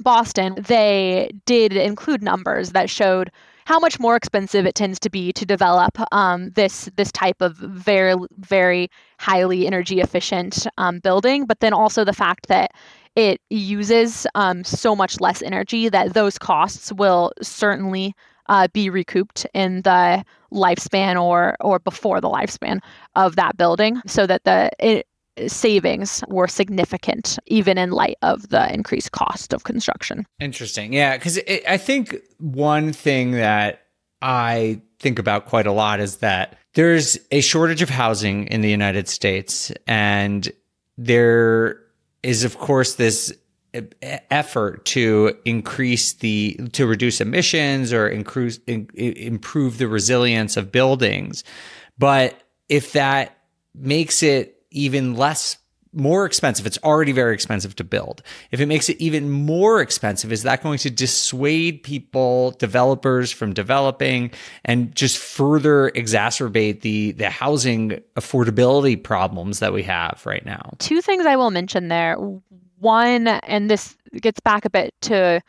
Boston, 0.00 0.56
they 0.58 1.30
did 1.46 1.72
include 1.76 2.22
numbers 2.22 2.72
that 2.72 2.90
showed 2.90 3.30
how 3.66 3.78
much 3.78 3.98
more 3.98 4.14
expensive 4.14 4.66
it 4.66 4.74
tends 4.74 4.98
to 5.00 5.08
be 5.08 5.32
to 5.32 5.46
develop 5.46 5.96
um, 6.12 6.50
this 6.50 6.90
this 6.96 7.10
type 7.12 7.40
of 7.40 7.56
very 7.56 8.14
very 8.38 8.88
highly 9.18 9.66
energy 9.66 10.00
efficient 10.00 10.66
um, 10.76 10.98
building, 10.98 11.46
but 11.46 11.60
then 11.60 11.72
also 11.72 12.04
the 12.04 12.12
fact 12.12 12.48
that 12.48 12.72
it 13.16 13.40
uses 13.50 14.26
um, 14.34 14.64
so 14.64 14.94
much 14.94 15.20
less 15.20 15.40
energy 15.40 15.88
that 15.88 16.14
those 16.14 16.38
costs 16.38 16.92
will 16.92 17.32
certainly 17.40 18.14
uh, 18.48 18.68
be 18.74 18.90
recouped 18.90 19.46
in 19.54 19.82
the 19.82 20.22
lifespan 20.52 21.20
or 21.20 21.56
or 21.60 21.78
before 21.78 22.20
the 22.20 22.28
lifespan 22.28 22.80
of 23.16 23.36
that 23.36 23.56
building, 23.56 24.00
so 24.06 24.26
that 24.26 24.44
the 24.44 24.70
it, 24.78 25.06
savings 25.46 26.22
were 26.28 26.48
significant, 26.48 27.38
even 27.46 27.78
in 27.78 27.90
light 27.90 28.16
of 28.22 28.48
the 28.50 28.72
increased 28.72 29.12
cost 29.12 29.52
of 29.52 29.64
construction. 29.64 30.26
Interesting. 30.40 30.92
Yeah. 30.92 31.16
Because 31.16 31.38
I 31.68 31.76
think 31.76 32.16
one 32.38 32.92
thing 32.92 33.32
that 33.32 33.82
I 34.22 34.80
think 34.98 35.18
about 35.18 35.46
quite 35.46 35.66
a 35.66 35.72
lot 35.72 36.00
is 36.00 36.18
that 36.18 36.56
there's 36.74 37.18
a 37.30 37.40
shortage 37.40 37.82
of 37.82 37.90
housing 37.90 38.46
in 38.46 38.60
the 38.60 38.70
United 38.70 39.08
States. 39.08 39.72
And 39.86 40.50
there 40.96 41.80
is, 42.22 42.44
of 42.44 42.58
course, 42.58 42.94
this 42.94 43.32
effort 44.30 44.84
to 44.84 45.36
increase 45.44 46.12
the 46.14 46.54
to 46.72 46.86
reduce 46.86 47.20
emissions 47.20 47.92
or 47.92 48.08
increase 48.08 48.58
in, 48.66 48.88
improve 48.94 49.78
the 49.78 49.88
resilience 49.88 50.56
of 50.56 50.70
buildings 50.70 51.42
but 51.98 52.40
if 52.68 52.92
that 52.92 53.36
makes 53.74 54.22
it 54.22 54.53
even 54.74 55.14
less 55.14 55.58
more 55.94 56.26
expensive. 56.26 56.66
It's 56.66 56.78
already 56.82 57.12
very 57.12 57.34
expensive 57.34 57.76
to 57.76 57.84
build. 57.84 58.22
If 58.50 58.60
it 58.60 58.66
makes 58.66 58.88
it 58.88 58.96
even 59.00 59.30
more 59.30 59.80
expensive, 59.80 60.32
is 60.32 60.42
that 60.42 60.62
going 60.62 60.78
to 60.78 60.90
dissuade 60.90 61.82
people, 61.82 62.50
developers 62.52 63.30
from 63.30 63.52
developing 63.52 64.32
and 64.64 64.94
just 64.94 65.18
further 65.18 65.90
exacerbate 65.94 66.80
the, 66.80 67.12
the 67.12 67.30
housing 67.30 68.00
affordability 68.16 69.02
problems 69.02 69.60
that 69.60 69.72
we 69.72 69.82
have 69.84 70.22
right 70.24 70.44
now? 70.44 70.74
Two 70.78 71.00
things 71.00 71.26
I 71.26 71.36
will 71.36 71.50
mention 71.50 71.88
there. 71.88 72.16
One, 72.80 73.28
and 73.28 73.70
this 73.70 73.96
gets 74.20 74.40
back 74.40 74.64
a 74.64 74.70
bit 74.70 74.94
to 75.02 75.40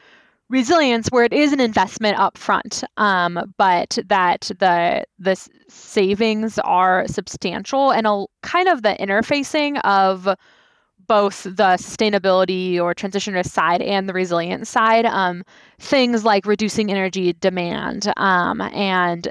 resilience 0.50 1.08
where 1.10 1.24
it 1.24 1.34
is 1.34 1.54
an 1.54 1.60
investment 1.60 2.18
up 2.20 2.38
front 2.38 2.84
um, 2.98 3.54
but 3.58 3.98
that 4.08 4.52
the 4.60 5.04
the 5.18 5.36
savings 5.68 6.60
are 6.60 7.08
substantial 7.08 7.91
and 7.91 8.06
a 8.06 8.26
kind 8.43 8.68
of 8.68 8.84
the 8.84 8.96
interfacing 9.00 9.80
of 9.84 10.30
both 11.08 11.43
the 11.43 11.78
sustainability 11.78 12.80
or 12.80 12.93
transition 12.93 13.34
risk 13.34 13.52
side 13.52 13.82
and 13.82 14.08
the 14.08 14.14
resilience 14.14 14.70
side 14.70 15.06
um, 15.06 15.43
things 15.80 16.24
like 16.24 16.46
reducing 16.46 16.91
energy 16.91 17.34
demand 17.34 18.12
um, 18.18 18.62
and 18.62 19.30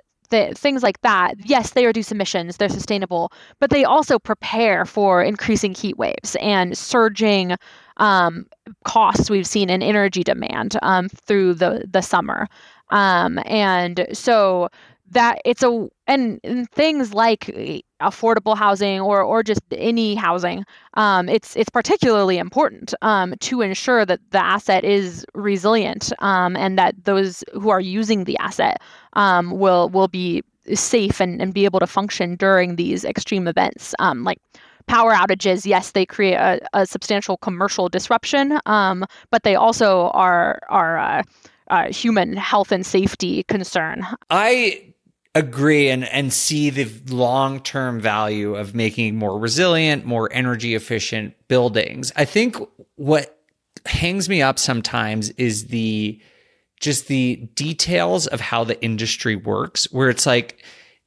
things 0.55 0.82
like 0.82 1.01
that, 1.03 1.35
yes, 1.45 1.70
they 1.70 1.87
reduce 1.87 2.12
emissions, 2.12 2.57
they're 2.57 2.68
sustainable, 2.68 3.32
but 3.61 3.70
they 3.70 3.85
also 3.85 4.18
prepare 4.18 4.85
for 4.85 5.22
increasing 5.22 5.74
heat 5.74 5.97
waves 5.97 6.37
and 6.41 6.76
surging 6.76 7.57
um, 7.97 8.47
costs 8.85 9.30
we've 9.30 9.47
seen 9.47 9.70
in 9.70 9.82
energy 9.82 10.24
demand 10.24 10.76
um, 10.82 11.09
through 11.09 11.55
the 11.55 11.85
the 11.91 12.01
summer, 12.01 12.49
um, 12.91 13.39
and 13.47 14.07
so 14.12 14.68
that 15.11 15.41
it's 15.45 15.62
a 15.62 15.89
and, 16.07 16.41
and, 16.45 16.70
things 16.70 17.14
like 17.14 17.49
eh, 17.51 17.80
affordable 18.01 18.57
housing 18.57 19.01
or 19.01 19.22
or 19.22 19.43
just 19.43 19.62
any 19.72 20.14
housing 20.14 20.64
um, 20.95 21.28
it's 21.28 21.57
it's 21.57 21.70
particularly 21.70 22.39
important 22.39 22.95
um, 23.03 23.35
to 23.41 23.61
ensure 23.61 24.05
that 24.05 24.20
the 24.30 24.39
asset 24.39 24.85
is 24.85 25.24
resilient 25.35 26.12
um, 26.18 26.57
and 26.57 26.78
that 26.78 26.95
those 27.05 27.45
who 27.53 27.70
are 27.70 27.80
using 27.80 28.24
the 28.24 28.37
asset 28.39 28.80
um, 29.15 29.51
will 29.53 29.89
will 29.89 30.09
be 30.09 30.43
safe 30.75 31.21
and, 31.21 31.43
and 31.43 31.53
be 31.53 31.65
able 31.65 31.81
to 31.81 31.87
function 31.87 32.37
during 32.37 32.77
these 32.77 33.05
extreme 33.05 33.47
events 33.47 33.95
um, 33.99 34.25
like 34.25 34.39
power 34.87 35.12
outages, 35.12 35.67
yes, 35.67 35.93
they 35.93 36.07
create 36.07 36.35
a, 36.35 36.61
a 36.73 36.87
substantial 36.87 37.37
commercial 37.37 37.89
disruption, 37.89 38.59
um, 38.67 39.05
but 39.31 39.43
they 39.43 39.55
also 39.55 40.09
are 40.11 40.61
are 40.69 40.99
uh, 40.99 41.23
uh, 41.69 41.93
human 41.93 42.37
health 42.37 42.73
and 42.73 42.85
safety 42.85 43.43
concern. 43.45 44.07
I 44.31 44.95
agree 45.35 45.89
and 45.89 46.05
and 46.05 46.33
see 46.33 46.71
the 46.71 46.89
long 47.12 47.61
term 47.61 48.01
value 48.01 48.55
of 48.55 48.75
making 48.75 49.17
more 49.17 49.39
resilient, 49.39 50.05
more 50.05 50.29
energy 50.33 50.75
efficient 50.75 51.35
buildings. 51.49 52.12
I 52.17 52.25
think 52.25 52.57
what 52.97 53.39
hangs 53.87 54.29
me 54.29 54.43
up 54.43 54.59
sometimes 54.59 55.31
is 55.31 55.67
the 55.67 56.21
just 56.81 57.09
the 57.09 57.37
details 57.55 58.27
of 58.27 58.41
how 58.41 58.64
the 58.64 58.83
industry 58.83 59.37
works, 59.37 59.91
where 59.93 60.11
it's 60.11 60.27
like 60.27 60.62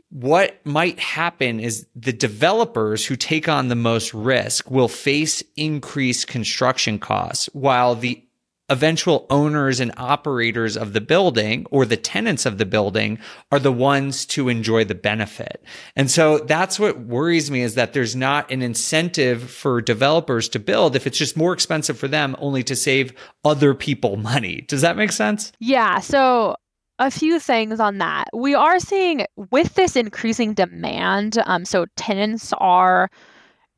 what 0.09 0.65
might 0.65 0.99
happen 0.99 1.59
is 1.59 1.85
the 1.95 2.13
developers 2.13 3.05
who 3.05 3.15
take 3.15 3.49
on 3.49 3.67
the 3.67 3.75
most 3.75 4.13
risk 4.13 4.71
will 4.71 4.87
face 4.87 5.43
increased 5.55 6.27
construction 6.27 6.97
costs 6.97 7.49
while 7.53 7.93
the 7.95 8.23
eventual 8.69 9.25
owners 9.29 9.79
and 9.79 9.93
operators 9.97 10.75
of 10.75 10.93
the 10.93 11.01
building 11.01 11.65
or 11.71 11.85
the 11.85 11.97
tenants 11.97 12.45
of 12.45 12.57
the 12.57 12.65
building 12.65 13.17
are 13.51 13.59
the 13.59 13.71
ones 13.71 14.25
to 14.25 14.49
enjoy 14.49 14.83
the 14.83 14.95
benefit. 14.95 15.63
And 15.95 16.11
so 16.11 16.39
that's 16.39 16.79
what 16.79 16.99
worries 16.99 17.49
me 17.49 17.61
is 17.61 17.75
that 17.75 17.93
there's 17.93 18.15
not 18.15 18.51
an 18.51 18.61
incentive 18.61 19.49
for 19.49 19.81
developers 19.81 20.49
to 20.49 20.59
build 20.59 20.95
if 20.95 21.07
it's 21.07 21.17
just 21.17 21.37
more 21.37 21.53
expensive 21.53 21.97
for 21.97 22.07
them 22.07 22.35
only 22.39 22.63
to 22.63 22.75
save 22.75 23.13
other 23.45 23.73
people 23.73 24.17
money. 24.17 24.61
Does 24.67 24.81
that 24.81 24.97
make 24.97 25.11
sense? 25.11 25.51
Yeah. 25.59 25.99
So 25.99 26.55
a 26.99 27.11
few 27.11 27.39
things 27.39 27.79
on 27.79 27.99
that. 27.99 28.25
We 28.33 28.55
are 28.55 28.79
seeing 28.79 29.25
with 29.51 29.75
this 29.75 29.95
increasing 29.95 30.53
demand, 30.53 31.37
um, 31.45 31.63
so 31.63 31.85
tenants 31.95 32.53
are 32.57 33.09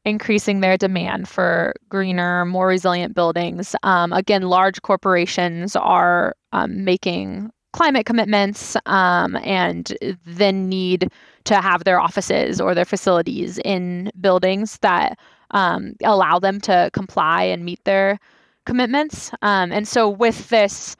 increasing 0.10 0.60
their 0.60 0.78
demand 0.78 1.30
for 1.30 1.74
greener, 1.89 2.45
more 2.45 2.68
resilient 2.68 3.16
buildings. 3.16 3.76
Um, 3.84 4.12
again, 4.14 4.43
large 4.43 4.82
corporations 4.82 5.76
are 5.76 6.36
um, 6.51 6.84
making 6.84 7.51
climate 7.72 8.05
commitments 8.05 8.76
um, 8.88 9.36
and 9.38 9.95
then 10.26 10.68
need 10.68 11.12
to 11.45 11.55
have 11.62 11.84
their 11.84 11.99
offices 11.99 12.60
or 12.60 12.74
their 12.74 12.86
facilities 12.86 13.60
in 13.60 14.12
buildings 14.20 14.80
that 14.80 15.18
um, 15.51 15.93
allow 16.03 16.39
them 16.39 16.60
to 16.62 16.89
comply 16.93 17.43
and 17.43 17.64
meet 17.64 17.84
their 17.86 18.20
commitments. 18.66 19.32
Um, 19.41 19.72
and 19.72 19.88
so, 19.88 20.10
with 20.10 20.49
this 20.49 20.95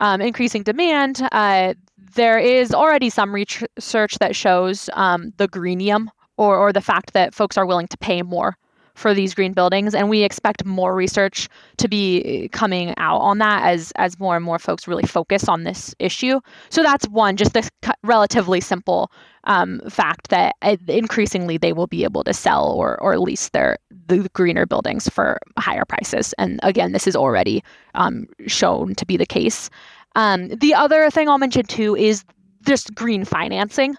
um, 0.00 0.20
increasing 0.20 0.62
demand, 0.62 1.28
uh, 1.32 1.74
there 2.14 2.38
is 2.38 2.72
already 2.72 3.10
some 3.10 3.34
research 3.34 4.18
that 4.18 4.36
shows 4.36 4.86
the 4.86 5.48
greenium 5.50 6.10
or, 6.36 6.56
or 6.56 6.72
the 6.72 6.80
fact 6.80 7.12
that 7.12 7.34
folks 7.34 7.56
are 7.56 7.66
willing 7.66 7.88
to 7.88 7.96
pay 7.98 8.22
more 8.22 8.56
for 8.94 9.12
these 9.12 9.34
green 9.34 9.52
buildings, 9.52 9.92
and 9.92 10.08
we 10.08 10.22
expect 10.22 10.64
more 10.64 10.94
research 10.94 11.48
to 11.78 11.88
be 11.88 12.48
coming 12.52 12.94
out 12.96 13.18
on 13.18 13.38
that 13.38 13.64
as 13.64 13.92
as 13.96 14.20
more 14.20 14.36
and 14.36 14.44
more 14.44 14.58
folks 14.58 14.86
really 14.86 15.02
focus 15.02 15.48
on 15.48 15.64
this 15.64 15.94
issue. 15.98 16.40
So 16.70 16.82
that's 16.82 17.08
one, 17.08 17.36
just 17.36 17.54
this 17.54 17.70
relatively 18.04 18.60
simple 18.60 19.10
um, 19.44 19.80
fact 19.88 20.28
that 20.28 20.54
uh, 20.62 20.76
increasingly 20.86 21.58
they 21.58 21.72
will 21.72 21.88
be 21.88 22.04
able 22.04 22.22
to 22.24 22.32
sell 22.32 22.70
or 22.70 23.00
or 23.02 23.18
lease 23.18 23.48
their 23.48 23.78
the 24.06 24.28
greener 24.32 24.66
buildings 24.66 25.08
for 25.08 25.38
higher 25.58 25.84
prices. 25.84 26.32
And 26.38 26.60
again, 26.62 26.92
this 26.92 27.08
is 27.08 27.16
already 27.16 27.64
um, 27.94 28.26
shown 28.46 28.94
to 28.94 29.06
be 29.06 29.16
the 29.16 29.26
case. 29.26 29.70
Um, 30.14 30.48
the 30.50 30.72
other 30.72 31.10
thing 31.10 31.28
I'll 31.28 31.38
mention 31.38 31.66
too 31.66 31.96
is 31.96 32.24
just 32.64 32.94
green 32.94 33.24
financing. 33.24 33.96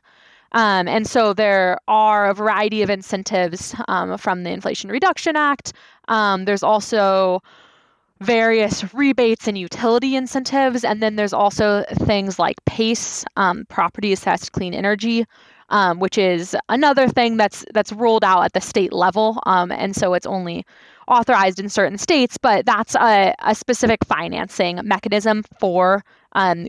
Um, 0.55 0.87
and 0.87 1.05
so 1.05 1.33
there 1.33 1.77
are 1.89 2.29
a 2.29 2.33
variety 2.33 2.81
of 2.81 2.89
incentives 2.89 3.75
um, 3.89 4.17
from 4.17 4.43
the 4.43 4.51
Inflation 4.51 4.89
Reduction 4.89 5.35
Act. 5.35 5.73
Um, 6.07 6.45
there's 6.45 6.63
also 6.63 7.41
various 8.21 8.93
rebates 8.93 9.49
and 9.49 9.57
utility 9.57 10.15
incentives. 10.15 10.85
And 10.85 11.03
then 11.03 11.17
there's 11.17 11.33
also 11.33 11.83
things 11.91 12.39
like 12.39 12.55
PACE, 12.65 13.25
um, 13.35 13.65
Property 13.67 14.13
Assessed 14.13 14.53
Clean 14.53 14.73
Energy, 14.73 15.25
um, 15.69 15.99
which 15.99 16.17
is 16.17 16.55
another 16.69 17.09
thing 17.09 17.35
that's 17.35 17.65
that's 17.73 17.91
rolled 17.91 18.23
out 18.23 18.43
at 18.43 18.53
the 18.53 18.61
state 18.61 18.93
level. 18.93 19.41
Um, 19.45 19.73
and 19.73 19.93
so 19.93 20.13
it's 20.13 20.25
only 20.25 20.65
authorized 21.09 21.59
in 21.59 21.67
certain 21.67 21.97
states, 21.97 22.37
but 22.37 22.65
that's 22.65 22.95
a, 22.95 23.35
a 23.43 23.53
specific 23.53 24.05
financing 24.05 24.79
mechanism 24.83 25.43
for 25.59 26.01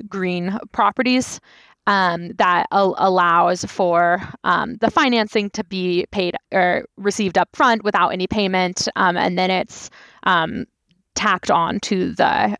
green 0.09 0.59
properties 0.73 1.41
um, 1.87 2.31
that 2.39 2.67
a- 2.71 2.93
allows 2.97 3.65
for 3.65 4.21
um, 4.45 4.77
the 4.81 4.91
financing 4.91 5.51
to 5.51 5.65
be 5.65 6.07
paid 6.11 6.37
or 6.53 6.85
received 6.97 7.39
up 7.39 7.49
front 7.55 7.85
without 7.85 8.09
any 8.09 8.27
payment, 8.27 8.89
um, 8.97 9.17
and 9.17 9.39
then 9.39 9.51
it's 9.51 9.91
um, 10.25 10.67
tacked 11.15 11.51
on 11.51 11.81
to 11.81 12.13
the 12.15 12.57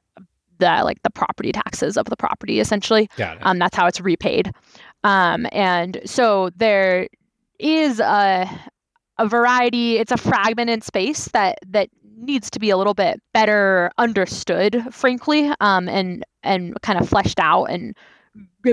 the 0.59 0.81
like 0.85 1.03
the 1.03 1.11
property 1.11 1.53
taxes 1.53 1.97
of 1.97 2.07
the 2.07 2.17
property 2.17 2.61
essentially. 2.61 3.09
Got 3.17 3.39
it. 3.39 3.47
Um, 3.47 3.59
that's 3.59 3.77
how 3.77 3.87
it's 3.87 4.01
repaid, 4.01 4.53
um, 5.05 5.47
and 5.53 6.01
so 6.05 6.51
there 6.57 7.09
is 7.59 8.01
a 8.01 8.49
a 9.19 9.27
variety. 9.27 9.99
It's 9.99 10.13
a 10.13 10.17
fragmented 10.17 10.85
space 10.85 11.27
that 11.29 11.59
that 11.69 11.89
needs 12.19 12.51
to 12.51 12.59
be 12.59 12.71
a 12.71 12.77
little 12.77 12.95
bit 12.95 13.21
better 13.35 13.91
understood, 13.99 14.85
frankly, 14.91 15.53
um, 15.61 15.89
and 15.89 16.25
and 16.43 16.81
kind 16.83 16.99
of 17.01 17.09
fleshed 17.09 17.41
out 17.41 17.65
and 17.65 17.97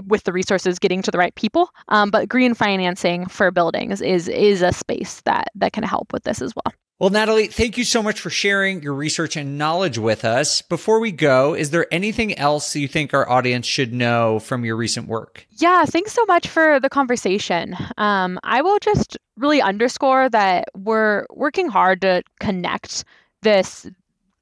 with 0.08 0.24
the 0.24 0.34
resources 0.34 0.80
getting 0.80 1.02
to 1.04 1.12
the 1.12 1.18
right 1.18 1.36
people. 1.36 1.70
Um, 1.90 2.10
but 2.10 2.30
green 2.30 2.54
financing 2.54 3.28
for 3.28 3.52
buildings 3.52 4.02
is 4.02 4.28
is 4.28 4.62
a 4.62 4.74
space 4.74 5.22
that 5.22 5.50
that 5.56 5.74
can 5.74 5.84
help 5.84 6.14
with 6.14 6.24
this 6.24 6.42
as 6.42 6.54
well. 6.56 6.74
Well, 7.00 7.10
Natalie, 7.10 7.48
thank 7.48 7.78
you 7.78 7.84
so 7.84 8.02
much 8.02 8.22
for 8.22 8.30
sharing 8.30 8.82
your 8.82 8.94
research 8.94 9.36
and 9.36 9.58
knowledge 9.58 9.98
with 9.98 10.24
us. 10.24 10.62
Before 10.62 11.00
we 11.00 11.12
go, 11.12 11.54
is 11.54 11.72
there 11.72 11.86
anything 11.92 12.38
else 12.38 12.76
you 12.76 12.88
think 12.88 13.14
our 13.14 13.28
audience 13.28 13.66
should 13.66 13.94
know 13.94 14.40
from 14.40 14.64
your 14.64 14.78
recent 14.78 15.08
work? 15.08 15.46
Yeah, 15.50 15.84
thanks 15.86 16.14
so 16.14 16.24
much 16.28 16.48
for 16.48 16.80
the 16.80 16.90
conversation. 16.90 17.76
Um, 17.98 18.40
I 18.44 18.62
will 18.62 18.80
just 18.80 19.18
really 19.38 19.62
underscore 19.62 20.30
that 20.30 20.70
we're 20.78 21.26
working 21.32 21.68
hard 21.68 22.00
to 22.02 22.24
connect 22.40 23.04
this 23.42 23.86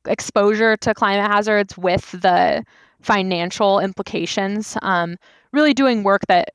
exposure 0.05 0.77
to 0.77 0.93
climate 0.93 1.31
hazards 1.31 1.77
with 1.77 2.11
the 2.11 2.63
financial 3.01 3.79
implications. 3.79 4.77
Um, 4.81 5.17
really 5.51 5.73
doing 5.73 6.03
work 6.03 6.25
that 6.27 6.53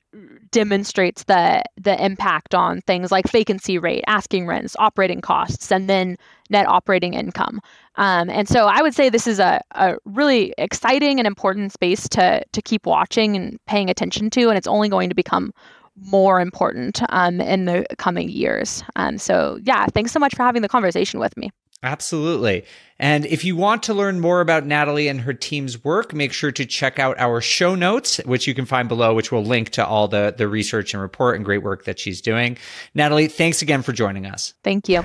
demonstrates 0.50 1.24
the 1.24 1.62
the 1.76 2.02
impact 2.02 2.54
on 2.54 2.80
things 2.82 3.12
like 3.12 3.30
vacancy 3.30 3.78
rate, 3.78 4.04
asking 4.06 4.46
rents, 4.46 4.74
operating 4.78 5.20
costs, 5.20 5.70
and 5.70 5.88
then 5.88 6.16
net 6.50 6.66
operating 6.66 7.14
income. 7.14 7.60
Um, 7.96 8.30
and 8.30 8.48
so 8.48 8.66
I 8.66 8.82
would 8.82 8.94
say 8.94 9.08
this 9.08 9.26
is 9.26 9.38
a, 9.38 9.60
a 9.72 9.96
really 10.04 10.54
exciting 10.58 11.18
and 11.18 11.26
important 11.26 11.72
space 11.72 12.08
to 12.10 12.42
to 12.50 12.62
keep 12.62 12.86
watching 12.86 13.36
and 13.36 13.58
paying 13.66 13.90
attention 13.90 14.30
to, 14.30 14.48
and 14.48 14.56
it's 14.56 14.66
only 14.66 14.88
going 14.88 15.08
to 15.08 15.14
become 15.14 15.52
more 15.96 16.40
important 16.40 17.00
um, 17.08 17.40
in 17.40 17.64
the 17.64 17.86
coming 17.98 18.28
years. 18.28 18.82
Um, 18.96 19.18
so 19.18 19.58
yeah, 19.62 19.86
thanks 19.86 20.12
so 20.12 20.18
much 20.18 20.34
for 20.34 20.42
having 20.42 20.62
the 20.62 20.68
conversation 20.68 21.20
with 21.20 21.36
me. 21.36 21.50
Absolutely. 21.86 22.64
And 22.98 23.26
if 23.26 23.44
you 23.44 23.54
want 23.54 23.84
to 23.84 23.94
learn 23.94 24.18
more 24.18 24.40
about 24.40 24.66
Natalie 24.66 25.06
and 25.06 25.20
her 25.20 25.32
team's 25.32 25.84
work, 25.84 26.12
make 26.12 26.32
sure 26.32 26.50
to 26.50 26.66
check 26.66 26.98
out 26.98 27.16
our 27.20 27.40
show 27.40 27.76
notes, 27.76 28.16
which 28.24 28.48
you 28.48 28.54
can 28.54 28.66
find 28.66 28.88
below, 28.88 29.14
which 29.14 29.30
will 29.30 29.44
link 29.44 29.70
to 29.70 29.86
all 29.86 30.08
the, 30.08 30.34
the 30.36 30.48
research 30.48 30.94
and 30.94 31.00
report 31.00 31.36
and 31.36 31.44
great 31.44 31.62
work 31.62 31.84
that 31.84 32.00
she's 32.00 32.20
doing. 32.20 32.58
Natalie, 32.94 33.28
thanks 33.28 33.62
again 33.62 33.82
for 33.82 33.92
joining 33.92 34.26
us. 34.26 34.52
Thank 34.64 34.88
you. 34.88 35.04